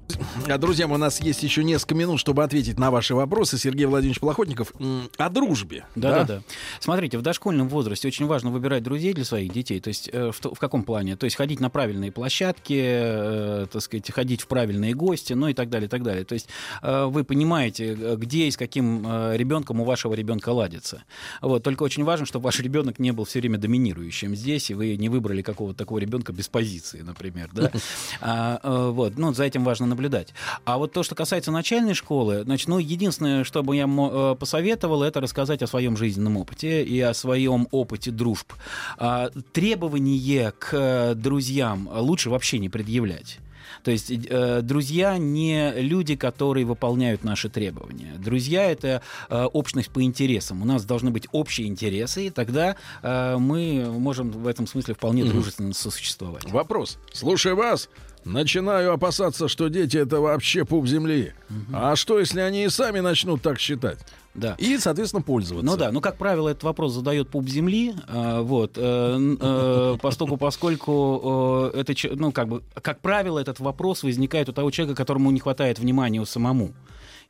А, 0.48 0.58
друзья, 0.58 0.86
у 0.86 0.96
нас 0.96 1.20
есть 1.20 1.42
еще 1.42 1.64
несколько 1.64 1.96
минут, 1.96 2.20
чтобы 2.20 2.44
ответить 2.44 2.78
на 2.78 2.92
ваши 2.92 3.16
вопросы. 3.16 3.58
Сергей 3.58 3.86
Владимирович 3.86 4.20
Плохотников 4.20 4.72
о 5.18 5.28
дружбе. 5.28 5.84
Да, 5.96 6.18
да, 6.20 6.24
да. 6.24 6.42
Смотрите, 6.78 7.18
в 7.18 7.22
дошкольном 7.22 7.68
возрасте 7.68 8.06
очень 8.06 8.26
важно 8.26 8.50
выбирать 8.50 8.84
друзей 8.84 9.12
для 9.12 9.24
своих 9.24 9.52
детей. 9.52 9.80
То 9.80 9.88
есть 9.88 10.08
э, 10.12 10.30
в, 10.30 10.54
в 10.54 10.58
каком 10.58 10.84
плане? 10.84 11.16
То 11.16 11.24
есть 11.24 11.34
ходить 11.34 11.58
на 11.58 11.68
правильные 11.68 12.12
площадки, 12.12 12.80
э, 12.80 13.66
так 13.72 13.82
сказать, 13.82 14.08
ходить 14.12 14.42
в 14.42 14.46
правильные 14.46 14.94
гости, 14.94 15.32
ну 15.32 15.48
и 15.48 15.54
так 15.54 15.68
далее, 15.68 15.86
и 15.86 15.90
так 15.90 16.04
далее. 16.04 16.24
То 16.24 16.34
есть 16.34 16.48
э, 16.82 17.06
вы 17.06 17.24
понимаете, 17.24 18.16
где 18.16 18.46
и 18.46 18.50
с 18.52 18.56
каким 18.56 19.04
э, 19.04 19.36
ребенком 19.36 19.80
у 19.80 19.84
вашего 19.84 20.14
ребенка 20.14 20.50
ладится. 20.50 21.02
Вот. 21.40 21.64
Только 21.64 21.82
очень 21.82 22.04
важно, 22.04 22.24
чтобы 22.24 22.44
ваш 22.44 22.60
ребенок 22.60 23.00
не 23.00 23.10
был 23.10 23.24
все 23.24 23.40
время 23.40 23.58
доминирующим 23.58 24.36
здесь, 24.36 24.70
и 24.70 24.74
вы 24.74 24.96
не 24.96 25.08
выбрали 25.08 25.42
какого-то 25.42 25.78
такого 25.78 25.98
ребенка 25.98 26.32
без 26.32 26.48
позиции, 26.48 27.00
например. 27.00 27.50
Да? 27.52 27.72
Э, 28.92 28.94
вот, 28.94 29.18
ну, 29.18 29.32
за 29.32 29.44
этим 29.44 29.64
важно 29.64 29.86
наблюдать. 29.86 30.28
А 30.64 30.78
вот 30.78 30.92
то, 30.92 31.02
что 31.02 31.14
касается 31.14 31.50
начальной 31.50 31.94
школы, 31.94 32.42
значит, 32.44 32.68
ну, 32.68 32.78
единственное, 32.78 33.44
что 33.44 33.62
бы 33.62 33.76
я 33.76 33.86
э, 33.86 34.36
посоветовал, 34.38 35.02
это 35.02 35.20
рассказать 35.20 35.62
о 35.62 35.66
своем 35.66 35.96
жизненном 35.96 36.36
опыте 36.36 36.84
и 36.84 37.00
о 37.00 37.14
своем 37.14 37.68
опыте 37.70 38.10
дружб. 38.10 38.52
А, 38.98 39.30
требования 39.52 40.52
к 40.58 41.14
друзьям 41.14 41.88
лучше 41.92 42.30
вообще 42.30 42.58
не 42.58 42.68
предъявлять. 42.68 43.38
То 43.82 43.90
есть 43.90 44.10
э, 44.10 44.60
друзья 44.62 45.18
не 45.18 45.72
люди, 45.76 46.16
которые 46.16 46.64
выполняют 46.64 47.24
наши 47.24 47.48
требования. 47.48 48.14
Друзья 48.18 48.70
это 48.70 49.02
э, 49.28 49.44
общность 49.44 49.90
по 49.90 50.02
интересам. 50.02 50.62
У 50.62 50.64
нас 50.64 50.84
должны 50.84 51.10
быть 51.10 51.26
общие 51.32 51.66
интересы, 51.66 52.26
и 52.26 52.30
тогда 52.30 52.76
э, 53.02 53.36
мы 53.38 53.86
можем 53.90 54.30
в 54.30 54.46
этом 54.46 54.66
смысле 54.66 54.94
вполне 54.94 55.24
дружественно 55.24 55.74
сосуществовать. 55.74 56.50
Вопрос. 56.50 56.98
Слушай 57.12 57.54
вас. 57.54 57.88
Начинаю 58.24 58.92
опасаться, 58.92 59.48
что 59.48 59.68
дети 59.68 59.96
это 59.96 60.20
вообще 60.20 60.64
пуп 60.64 60.86
земли. 60.86 61.32
Угу. 61.50 61.76
А 61.76 61.96
что, 61.96 62.18
если 62.18 62.40
они 62.40 62.64
и 62.64 62.68
сами 62.68 63.00
начнут 63.00 63.42
так 63.42 63.58
считать? 63.58 63.98
Да. 64.34 64.54
И, 64.58 64.78
соответственно, 64.78 65.22
пользоваться. 65.22 65.66
Ну 65.66 65.76
да, 65.76 65.92
ну, 65.92 66.00
как 66.00 66.16
правило, 66.16 66.48
этот 66.48 66.62
вопрос 66.62 66.94
задает 66.94 67.28
пуп 67.28 67.48
земли, 67.48 67.94
э, 68.08 68.40
вот, 68.40 68.72
э, 68.76 69.36
э, 69.40 69.96
поскольку, 70.00 70.36
поскольку 70.38 71.70
это, 71.74 71.94
ну, 72.14 72.32
как 72.32 72.48
бы, 72.48 72.62
как 72.80 73.00
правило, 73.00 73.38
этот 73.38 73.60
вопрос 73.60 74.02
возникает 74.02 74.48
у 74.48 74.52
того 74.52 74.70
человека, 74.70 74.96
которому 74.96 75.30
не 75.30 75.40
хватает 75.40 75.78
внимания 75.78 76.24
самому 76.24 76.72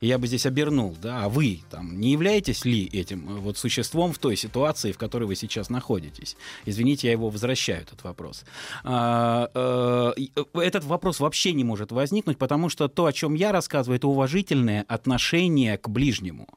и 0.03 0.07
я 0.07 0.17
бы 0.17 0.27
здесь 0.27 0.45
обернул, 0.45 0.97
да, 1.01 1.23
а 1.23 1.29
вы 1.29 1.61
там 1.69 1.97
не 1.97 2.11
являетесь 2.11 2.65
ли 2.65 2.87
этим 2.87 3.37
э, 3.37 3.39
вот 3.39 3.57
существом 3.57 4.11
в 4.11 4.17
той 4.17 4.35
ситуации, 4.35 4.91
в 4.91 4.97
которой 4.97 5.23
вы 5.23 5.37
сейчас 5.37 5.69
находитесь? 5.69 6.35
Извините, 6.65 7.07
я 7.07 7.13
его 7.13 7.29
возвращаю, 7.29 7.83
этот 7.83 8.03
вопрос. 8.03 8.43
А, 8.83 9.49
а, 9.53 10.13
этот 10.55 10.83
вопрос 10.83 11.21
вообще 11.21 11.53
не 11.53 11.63
может 11.63 11.93
возникнуть, 11.93 12.37
потому 12.37 12.67
что 12.67 12.89
то, 12.89 13.05
о 13.05 13.13
чем 13.13 13.33
я 13.33 13.53
рассказываю, 13.53 13.95
это 13.95 14.09
уважительное 14.09 14.83
отношение 14.89 15.77
к 15.77 15.87
ближнему 15.87 16.49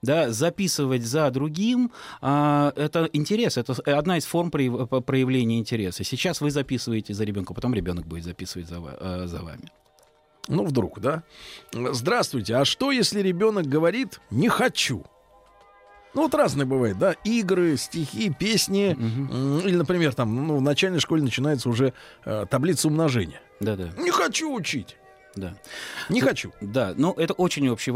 да, 0.00 0.30
записывать 0.30 1.02
за 1.02 1.30
другим, 1.30 1.92
а, 2.22 2.72
это 2.74 3.10
интерес, 3.12 3.58
это 3.58 3.74
одна 3.84 4.16
из 4.16 4.24
форм 4.24 4.50
проявления 4.50 5.58
интереса. 5.58 6.04
Сейчас 6.04 6.40
вы 6.40 6.50
записываете 6.50 7.12
за 7.12 7.24
ребенка, 7.24 7.52
потом 7.52 7.74
ребенок 7.74 8.06
будет 8.06 8.24
записывать 8.24 8.66
за, 8.66 9.26
за 9.26 9.42
вами. 9.42 9.68
Ну, 10.48 10.64
вдруг, 10.64 11.00
да? 11.00 11.22
Здравствуйте. 11.72 12.56
А 12.56 12.64
что, 12.64 12.90
если 12.90 13.20
ребенок 13.20 13.66
говорит 13.66 14.20
«не 14.30 14.48
хочу»? 14.48 15.04
Ну, 16.14 16.22
вот 16.22 16.34
разные 16.34 16.66
бывает, 16.66 16.98
да, 16.98 17.12
игры, 17.24 17.76
стихи, 17.76 18.30
песни. 18.30 18.96
Угу. 18.98 19.68
Или, 19.68 19.76
например, 19.76 20.14
там, 20.14 20.34
ну, 20.48 20.56
в 20.56 20.62
начальной 20.62 21.00
школе 21.00 21.22
начинается 21.22 21.68
уже 21.68 21.92
э, 22.24 22.46
таблица 22.50 22.88
умножения. 22.88 23.40
Да-да. 23.60 23.90
Не 23.98 24.10
хочу 24.10 24.52
учить. 24.52 24.96
Да. 25.38 25.54
Не 26.08 26.20
хочу. 26.20 26.52
Да, 26.60 26.94
ну 26.96 27.12
это 27.12 27.32
очень 27.34 27.68
общий 27.68 27.90
э, 27.90 27.94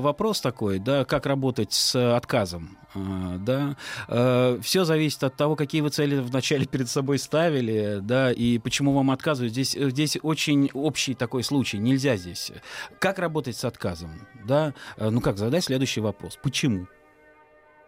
вопрос 0.00 0.40
такой, 0.40 0.78
да, 0.78 1.04
как 1.04 1.26
работать 1.26 1.72
с 1.72 2.16
отказом, 2.16 2.76
э, 2.94 3.36
да. 3.38 3.76
Э, 4.08 4.58
Все 4.62 4.84
зависит 4.84 5.24
от 5.24 5.36
того, 5.36 5.56
какие 5.56 5.80
вы 5.80 5.88
цели 5.88 6.18
вначале 6.18 6.66
перед 6.66 6.88
собой 6.88 7.18
ставили, 7.18 8.00
да, 8.02 8.30
и 8.32 8.58
почему 8.58 8.92
вам 8.92 9.10
отказывают. 9.10 9.52
Здесь, 9.52 9.72
здесь 9.72 10.18
очень 10.22 10.70
общий 10.74 11.14
такой 11.14 11.42
случай, 11.42 11.78
нельзя 11.78 12.16
здесь. 12.16 12.52
Как 12.98 13.18
работать 13.18 13.56
с 13.56 13.64
отказом, 13.64 14.26
да? 14.44 14.74
Ну 14.98 15.20
как, 15.20 15.38
задай 15.38 15.62
следующий 15.62 16.00
вопрос. 16.00 16.38
Почему? 16.42 16.86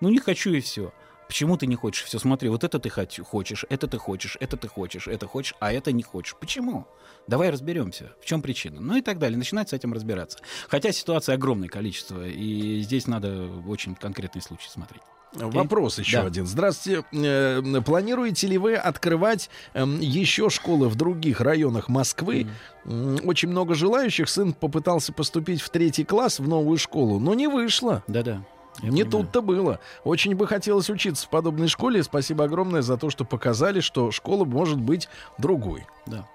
Ну 0.01 0.09
не 0.09 0.19
хочу 0.19 0.53
и 0.53 0.61
все. 0.61 0.93
Почему 1.26 1.56
ты 1.56 1.66
не 1.66 1.76
хочешь 1.76 2.04
все? 2.04 2.18
Смотри, 2.18 2.48
вот 2.48 2.64
это 2.64 2.78
ты 2.78 2.88
хочешь, 2.88 3.64
это 3.68 3.87
ты 3.87 3.98
хочешь, 3.98 4.37
это 4.40 4.56
ты 4.56 4.68
хочешь, 4.68 5.06
это 5.08 5.26
хочешь, 5.26 5.54
а 5.60 5.72
это 5.72 5.92
не 5.92 6.02
хочешь. 6.02 6.37
Почему? 6.38 6.87
Давай 7.26 7.50
разберемся, 7.50 8.12
в 8.20 8.26
чем 8.26 8.42
причина. 8.42 8.80
Ну 8.80 8.96
и 8.96 9.02
так 9.02 9.18
далее. 9.18 9.38
Начинать 9.38 9.70
с 9.70 9.72
этим 9.72 9.92
разбираться. 9.92 10.38
Хотя 10.68 10.92
ситуация 10.92 11.34
огромное 11.34 11.68
количество, 11.68 12.26
и 12.26 12.80
здесь 12.80 13.06
надо 13.06 13.48
очень 13.66 13.94
конкретный 13.94 14.42
случай 14.42 14.68
смотреть. 14.68 15.02
Вопрос 15.34 15.98
еще 15.98 16.20
да. 16.20 16.26
один. 16.26 16.46
Здравствуйте. 16.46 17.04
Э, 17.12 17.60
планируете 17.84 18.46
ли 18.46 18.58
вы 18.58 18.76
открывать 18.76 19.50
эм, 19.72 19.98
еще 20.00 20.48
школы 20.48 20.88
в 20.88 20.94
других 20.94 21.40
районах 21.40 21.88
Москвы? 21.88 22.46
Mm. 22.84 23.26
Очень 23.26 23.48
много 23.48 23.74
желающих. 23.74 24.28
Сын 24.28 24.52
попытался 24.52 25.12
поступить 25.12 25.60
в 25.60 25.70
третий 25.70 26.04
класс 26.04 26.38
в 26.38 26.46
новую 26.46 26.78
школу, 26.78 27.18
но 27.18 27.34
не 27.34 27.48
вышло. 27.48 28.04
Да-да. 28.06 28.44
Я 28.82 28.90
Не 28.90 29.04
тут-то 29.04 29.40
было. 29.40 29.78
Очень 30.02 30.34
бы 30.34 30.46
хотелось 30.46 30.90
учиться 30.90 31.26
в 31.26 31.28
подобной 31.28 31.68
школе. 31.68 32.02
Спасибо 32.02 32.44
огромное 32.44 32.82
за 32.82 32.96
то, 32.96 33.10
что 33.10 33.24
показали, 33.24 33.80
что 33.80 34.10
школа 34.10 34.44
может 34.44 34.80
быть 34.80 35.08
другой. 35.38 35.87
Да. 36.06 36.28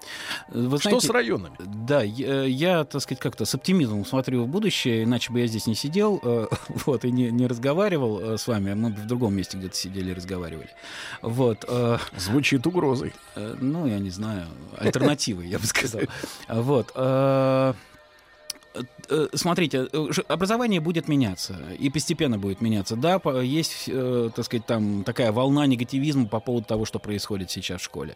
Вы 0.48 0.78
что 0.78 0.88
знаете, 0.88 1.06
с 1.06 1.10
районами? 1.10 1.54
Да, 1.58 2.02
я, 2.02 2.42
я, 2.42 2.84
так 2.84 3.00
сказать, 3.02 3.20
как-то 3.20 3.44
с 3.44 3.54
оптимизмом 3.54 4.04
смотрю 4.04 4.42
в 4.44 4.48
будущее, 4.48 5.04
иначе 5.04 5.32
бы 5.32 5.40
я 5.40 5.46
здесь 5.46 5.66
не 5.66 5.74
сидел 5.74 6.18
э, 6.22 6.48
вот, 6.86 7.04
и 7.04 7.10
не, 7.10 7.30
не 7.30 7.46
разговаривал 7.46 8.20
э, 8.20 8.38
с 8.38 8.48
вами, 8.48 8.74
мы 8.74 8.90
бы 8.90 9.00
в 9.02 9.06
другом 9.06 9.34
месте 9.34 9.58
где-то 9.58 9.76
сидели 9.76 10.10
и 10.10 10.14
разговаривали. 10.14 10.70
Вот, 11.22 11.64
э, 11.68 11.98
Звучит 12.16 12.66
угрозой. 12.66 13.12
Э, 13.36 13.54
ну, 13.60 13.86
я 13.86 13.98
не 13.98 14.10
знаю, 14.10 14.46
альтернативой, 14.76 15.46
я 15.46 15.58
бы 15.58 15.66
сказал. 15.66 16.02
Вот. 16.48 16.92
Э, 18.72 19.26
смотрите, 19.34 19.88
э, 19.92 20.08
образование 20.28 20.80
будет 20.80 21.08
меняться, 21.08 21.56
и 21.78 21.90
постепенно 21.90 22.38
будет 22.38 22.60
меняться. 22.60 22.94
Да, 22.94 23.20
есть, 23.40 23.88
э, 23.88 24.30
так 24.34 24.44
сказать, 24.44 24.66
там 24.66 25.02
такая 25.02 25.32
волна 25.32 25.66
негативизма 25.66 26.26
по 26.26 26.38
поводу 26.38 26.66
того, 26.66 26.84
что 26.84 27.00
происходит 27.00 27.50
сейчас 27.50 27.80
в 27.80 27.84
школе. 27.84 28.14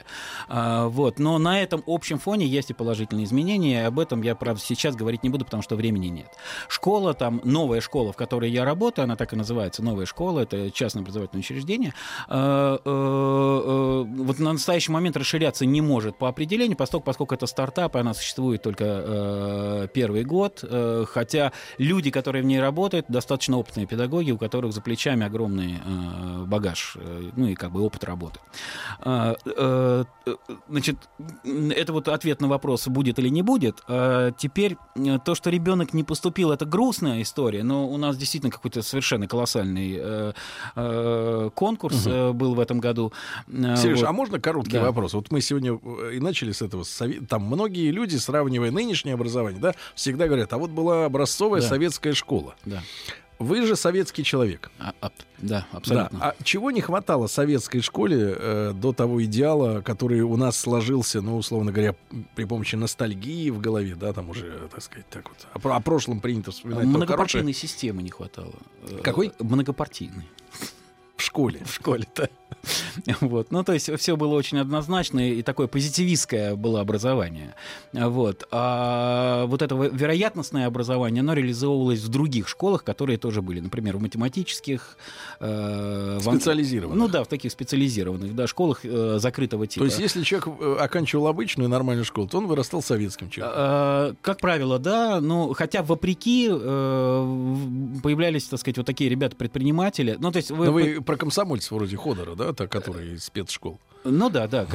А, 0.49 0.87
вот. 0.87 1.19
Но 1.19 1.39
на 1.39 1.61
этом 1.61 1.83
общем 1.87 2.19
фоне 2.19 2.47
есть 2.47 2.71
и 2.71 2.75
положительные 2.75 3.25
изменения, 3.25 3.87
об 3.87 3.99
этом 3.99 4.23
я, 4.23 4.37
правда, 4.37 4.61
сейчас 4.65 4.95
говорить 4.95 5.25
не 5.25 5.31
буду, 5.31 5.45
потому 5.45 5.65
что 5.65 5.75
времени 5.75 6.07
нет. 6.07 6.29
Школа, 6.69 7.15
там, 7.15 7.41
новая 7.45 7.81
школа, 7.81 8.13
в 8.13 8.17
которой 8.17 8.51
я 8.51 8.65
работаю, 8.65 9.05
она 9.05 9.17
так 9.17 9.33
и 9.33 9.37
называется, 9.37 9.83
новая 9.83 10.07
школа, 10.07 10.41
это 10.41 10.71
частное 10.71 11.03
образовательное 11.03 11.41
учреждение, 11.41 11.95
вот 12.29 12.85
на 14.39 14.53
настоящий 14.53 14.93
момент 14.93 15.17
расширяться 15.17 15.67
не 15.67 15.81
может 15.81 16.17
по 16.17 16.29
определению, 16.29 16.77
поскольку 16.77 17.35
это 17.35 17.47
стартап, 17.47 17.97
и 17.97 17.99
она 17.99 18.15
существует 18.15 18.63
только 18.63 19.89
первый 19.93 20.25
год, 20.25 20.44
Э, 20.63 21.05
хотя 21.09 21.53
люди, 21.79 22.11
которые 22.11 22.43
в 22.43 22.47
ней 22.47 22.61
работают, 22.61 23.07
достаточно 23.09 23.59
опытные 23.59 23.87
педагоги, 23.87 24.31
у 24.31 24.39
которых 24.39 24.73
за 24.73 24.81
плечами 24.81 25.27
огромный 25.27 25.81
э, 25.85 26.45
багаж, 26.45 26.97
э, 26.97 27.31
ну 27.37 27.47
и 27.47 27.55
как 27.55 27.73
бы 27.73 27.83
опыт 27.83 28.05
работы. 28.05 28.41
Значит, 30.69 30.97
это 31.45 31.93
вот 31.93 32.09
ответ 32.09 32.41
на 32.41 32.49
вопрос, 32.49 32.89
будет 32.89 33.19
или 33.19 33.29
не 33.29 33.43
будет. 33.43 33.83
Теперь 34.39 34.77
то, 35.25 35.35
что 35.35 35.51
ребенок 35.51 35.95
не 35.95 36.05
поступил, 36.05 36.51
это 36.53 36.65
грустная 36.65 37.23
история, 37.23 37.63
но 37.63 37.89
у 37.89 37.97
нас 37.97 38.17
действительно 38.17 38.51
какой-то 38.51 38.83
совершенно 38.83 39.27
колоссальный 39.27 40.35
конкурс 41.51 42.07
угу. 42.07 42.33
был 42.35 42.55
в 42.55 42.61
этом 42.61 42.81
году. 42.81 43.13
Сереж, 43.49 44.01
вот. 44.01 44.09
а 44.09 44.13
можно 44.13 44.41
короткий 44.41 44.73
да. 44.73 44.83
вопрос? 44.83 45.15
Вот 45.15 45.31
мы 45.31 45.41
сегодня 45.41 45.79
и 46.13 46.21
начали 46.21 46.53
с 46.53 46.63
этого. 46.63 46.85
Там 47.29 47.43
многие 47.45 47.91
люди, 47.91 48.17
сравнивая 48.17 48.71
нынешнее 48.71 49.15
образование, 49.15 49.61
да, 49.61 49.75
всегда 49.95 50.27
говорят, 50.27 50.34
а 50.53 50.59
вот 50.59 50.71
была 50.71 51.05
образцовая 51.05 51.61
да. 51.61 51.69
советская 51.69 52.13
школа. 52.15 52.55
Да. 52.65 52.83
Вы 53.39 53.67
же 53.67 53.75
советский 53.75 54.23
человек. 54.23 54.71
А, 54.79 54.95
а, 55.01 55.11
да, 55.39 55.67
абсолютно. 55.73 56.19
Да. 56.19 56.35
А 56.39 56.45
чего 56.45 56.71
не 56.71 56.81
хватало 56.81 57.27
советской 57.27 57.81
школе 57.81 58.37
э, 58.39 58.73
до 58.75 58.93
того 58.93 59.25
идеала, 59.25 59.81
который 59.81 60.21
у 60.21 60.37
нас 60.37 60.57
сложился, 60.57 61.21
ну, 61.21 61.37
условно 61.37 61.73
говоря, 61.73 61.97
при 62.37 62.45
помощи 62.45 62.77
ностальгии 62.77 63.51
в 63.51 63.61
голове, 63.61 63.97
да, 63.97 64.13
там 64.13 64.31
уже, 64.31 64.69
так 64.71 64.83
сказать, 64.83 65.09
так 65.11 65.29
вот. 65.29 65.65
О, 65.65 65.77
о 65.77 65.81
прошлом 65.81 66.21
принято 66.21 66.53
вспоминать. 66.53 66.87
Многопартийной 66.87 67.55
системы 67.55 68.03
не 68.03 68.11
хватало. 68.11 68.55
Какой? 69.03 69.33
Многопартийной. 69.41 70.29
В 71.35 71.37
школе. 71.37 71.61
В 71.65 71.75
школе-то. 71.75 72.29
Вот. 73.21 73.51
Ну, 73.51 73.65
то 73.65 73.73
есть 73.73 73.91
все 73.99 74.17
было 74.17 74.35
очень 74.35 74.59
однозначно, 74.59 75.29
и 75.29 75.43
такое 75.43 75.67
позитивистское 75.67 76.55
было 76.55 76.81
образование. 76.81 77.55
Вот. 77.93 78.47
А 78.51 79.45
вот 79.47 79.61
это 79.61 79.75
вероятностное 79.75 80.67
образование, 80.67 81.21
оно 81.21 81.35
реализовывалось 81.35 82.01
в 82.01 82.09
других 82.09 82.49
школах, 82.49 82.85
которые 82.85 83.19
тоже 83.19 83.43
были, 83.43 83.61
например, 83.61 83.97
в 83.97 84.01
математических... 84.01 84.97
Э, 85.41 86.19
специализированных. 86.23 86.97
Ну 86.97 87.09
да, 87.09 87.25
в 87.25 87.27
таких 87.27 87.51
специализированных 87.51 88.35
да, 88.35 88.47
школах 88.47 88.81
э, 88.85 89.19
закрытого 89.19 89.67
типа. 89.67 89.81
То 89.81 89.87
есть 89.87 89.99
если 89.99 90.23
человек 90.23 90.49
э, 90.61 90.77
оканчивал 90.81 91.27
обычную 91.27 91.69
нормальную 91.69 92.05
школу, 92.05 92.29
то 92.29 92.39
он 92.39 92.47
вырастал 92.47 92.81
советским 92.83 93.29
человеком? 93.29 93.61
А, 93.61 94.15
как 94.23 94.39
правило, 94.39 94.79
да. 94.79 95.21
Ну, 95.21 95.53
хотя 95.53 95.83
вопреки 95.83 96.49
э, 96.49 97.57
появлялись, 98.03 98.45
так 98.45 98.61
сказать, 98.61 98.79
вот 98.79 98.87
такие 98.87 99.11
ребята-предприниматели. 99.11 100.17
Ну, 100.19 100.31
то 100.31 100.37
есть 100.39 100.51
вы... 100.51 100.67
Но 100.67 100.73
вы 100.73 101.03
про 101.03 101.17
комсомольцев 101.25 101.73
вроде 101.73 101.97
Ходора, 101.97 102.35
да? 102.35 102.51
это 102.51 102.69
который 102.69 103.15
из 103.15 103.25
спецшкол. 103.25 103.81
Ну 104.05 104.29
да, 104.29 104.47
да, 104.47 104.67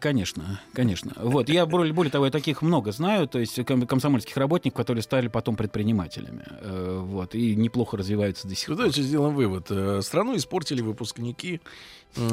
конечно, 0.00 0.60
конечно. 0.72 1.12
Вот 1.16 1.48
я 1.48 1.64
более, 1.64 1.92
более 1.94 2.10
того, 2.10 2.24
я 2.24 2.32
таких 2.32 2.60
много 2.60 2.90
знаю, 2.90 3.28
то 3.28 3.38
есть 3.38 3.64
комсомольских 3.64 4.36
работников, 4.36 4.76
которые 4.76 5.02
стали 5.02 5.28
потом 5.28 5.54
предпринимателями, 5.54 6.42
э, 6.48 7.00
вот 7.00 7.36
и 7.36 7.54
неплохо 7.54 7.96
развиваются 7.96 8.48
до 8.48 8.56
сих 8.56 8.66
пор. 8.66 8.76
Давайте 8.78 9.02
сделаем 9.02 9.36
вывод: 9.36 9.66
э, 9.70 10.00
страну 10.02 10.36
испортили 10.36 10.82
выпускники 10.82 11.60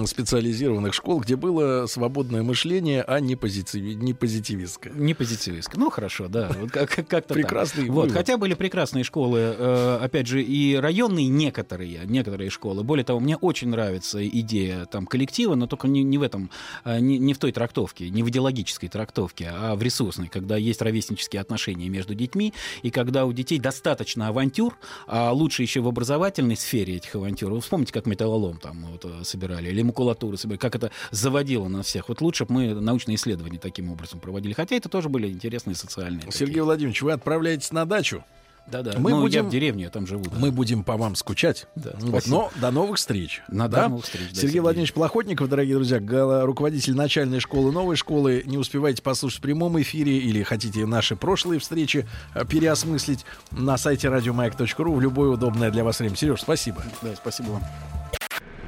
специализированных 0.06 0.94
школ, 0.94 1.20
где 1.20 1.36
было 1.36 1.86
свободное 1.88 2.44
мышление, 2.44 3.04
а 3.04 3.20
не, 3.20 3.36
позитиви... 3.36 3.96
не 3.96 4.14
позитивистское. 4.14 4.94
Не 4.94 5.14
позитивистское. 5.14 5.80
Ну, 5.80 5.90
хорошо, 5.90 6.28
да. 6.28 6.52
Вот 6.60 6.72
как- 6.72 7.08
как-то 7.08 7.34
Прекрасный 7.34 7.90
Вот, 7.90 8.12
хотя 8.12 8.38
были 8.38 8.54
прекрасные 8.54 9.04
школы, 9.04 9.40
э, 9.40 10.00
опять 10.02 10.28
же, 10.28 10.42
и 10.42 10.76
районные 10.76 11.28
некоторые, 11.28 12.02
некоторые 12.06 12.50
школы. 12.50 12.84
Более 12.84 13.06
того, 13.06 13.20
мне 13.20 13.38
очень 13.38 13.70
нравится 13.70 14.26
идея 14.28 14.86
там 14.86 15.06
коллектива, 15.06 15.56
но 15.56 15.68
только 15.68 15.88
не, 15.88 16.04
не 16.04 16.18
в 16.18 16.24
этом, 16.24 16.50
э, 16.84 17.00
не, 17.00 17.18
не 17.18 17.34
в 17.34 17.38
той 17.38 17.52
трактовке, 17.52 18.10
не 18.10 18.24
в 18.24 18.30
идеологической 18.30 18.90
трактовке, 18.90 19.52
а 19.54 19.76
в 19.76 19.82
ресурсной, 19.82 20.28
когда 20.28 20.58
есть 20.58 20.82
ровеснические 20.82 21.42
отношения 21.42 21.90
между 21.90 22.16
детьми, 22.16 22.54
и 22.82 22.90
когда 22.90 23.26
у 23.26 23.34
детей 23.34 23.60
достаточно 23.60 24.28
авантюр, 24.30 24.78
а 25.08 25.32
лучше 25.32 25.62
еще 25.62 25.82
в 25.82 25.88
образовательной 25.88 26.56
сфере 26.58 26.96
этих 26.96 27.16
авантюр. 27.16 27.52
Вы 27.52 27.62
вспомните, 27.62 27.94
как 27.94 28.06
металлолом 28.06 28.58
там 28.58 28.86
вот, 28.92 29.06
э, 29.06 29.24
собирали 29.65 29.73
или 29.73 29.82
макулатуру 29.82 30.38
собирали, 30.38 30.60
как 30.60 30.75
это 30.75 30.91
заводило 31.12 31.67
на 31.67 31.84
всех. 31.84 32.10
Вот 32.10 32.21
лучше 32.21 32.45
бы 32.45 32.54
мы 32.54 32.73
научные 32.73 33.15
исследования 33.15 33.60
таким 33.60 33.91
образом 33.91 34.19
проводили. 34.19 34.54
Хотя 34.54 34.75
это 34.75 34.89
тоже 34.89 35.10
были 35.10 35.30
интересные 35.30 35.75
социальные. 35.75 36.32
Сергей 36.32 36.45
такие. 36.47 36.63
Владимирович, 36.63 37.01
вы 37.01 37.12
отправляетесь 37.12 37.71
на 37.71 37.86
дачу. 37.86 38.23
Да-да. 38.67 38.93
Мы 38.97 39.12
ну, 39.12 39.21
будем, 39.21 39.43
я 39.43 39.47
в 39.47 39.51
деревне, 39.51 39.84
я 39.84 39.89
там 39.91 40.08
живу. 40.08 40.23
Да. 40.23 40.38
Мы 40.39 40.51
будем 40.51 40.84
по 40.84 40.97
вам 40.97 41.15
скучать. 41.15 41.67
Да, 41.75 41.91
вот, 41.99 42.25
но 42.25 42.51
до 42.60 42.71
новых 42.71 42.97
встреч. 42.97 43.43
На 43.47 43.67
да? 43.67 43.88
новых 43.88 44.06
встреч. 44.06 44.23
Да, 44.23 44.30
Сергей, 44.30 44.41
Сергей 44.41 44.60
Владимирович 44.62 44.93
Плохотников, 44.93 45.49
дорогие 45.49 45.75
друзья, 45.75 45.99
руководитель 46.43 46.95
начальной 46.95 47.39
школы, 47.39 47.71
новой 47.71 47.95
школы. 47.95 48.41
Не 48.47 48.58
успеваете 48.58 49.04
послушать 49.04 49.38
в 49.38 49.41
прямом 49.43 49.80
эфире 49.82 50.17
или 50.17 50.41
хотите 50.41 50.88
наши 50.88 51.15
прошлые 51.15 51.60
встречи 51.60 52.08
э, 52.34 52.43
переосмыслить 52.43 53.23
на 53.51 53.78
сайте 53.78 54.10
радиомаяк.ру 54.10 54.93
в 54.95 54.99
любое 54.99 55.30
удобное 55.30 55.69
для 55.69 55.84
вас 55.84 55.99
время. 55.99 56.15
Сереж, 56.15 56.41
спасибо. 56.41 56.82
Да, 57.04 57.13
спасибо 57.15 57.51
вам. 57.51 57.63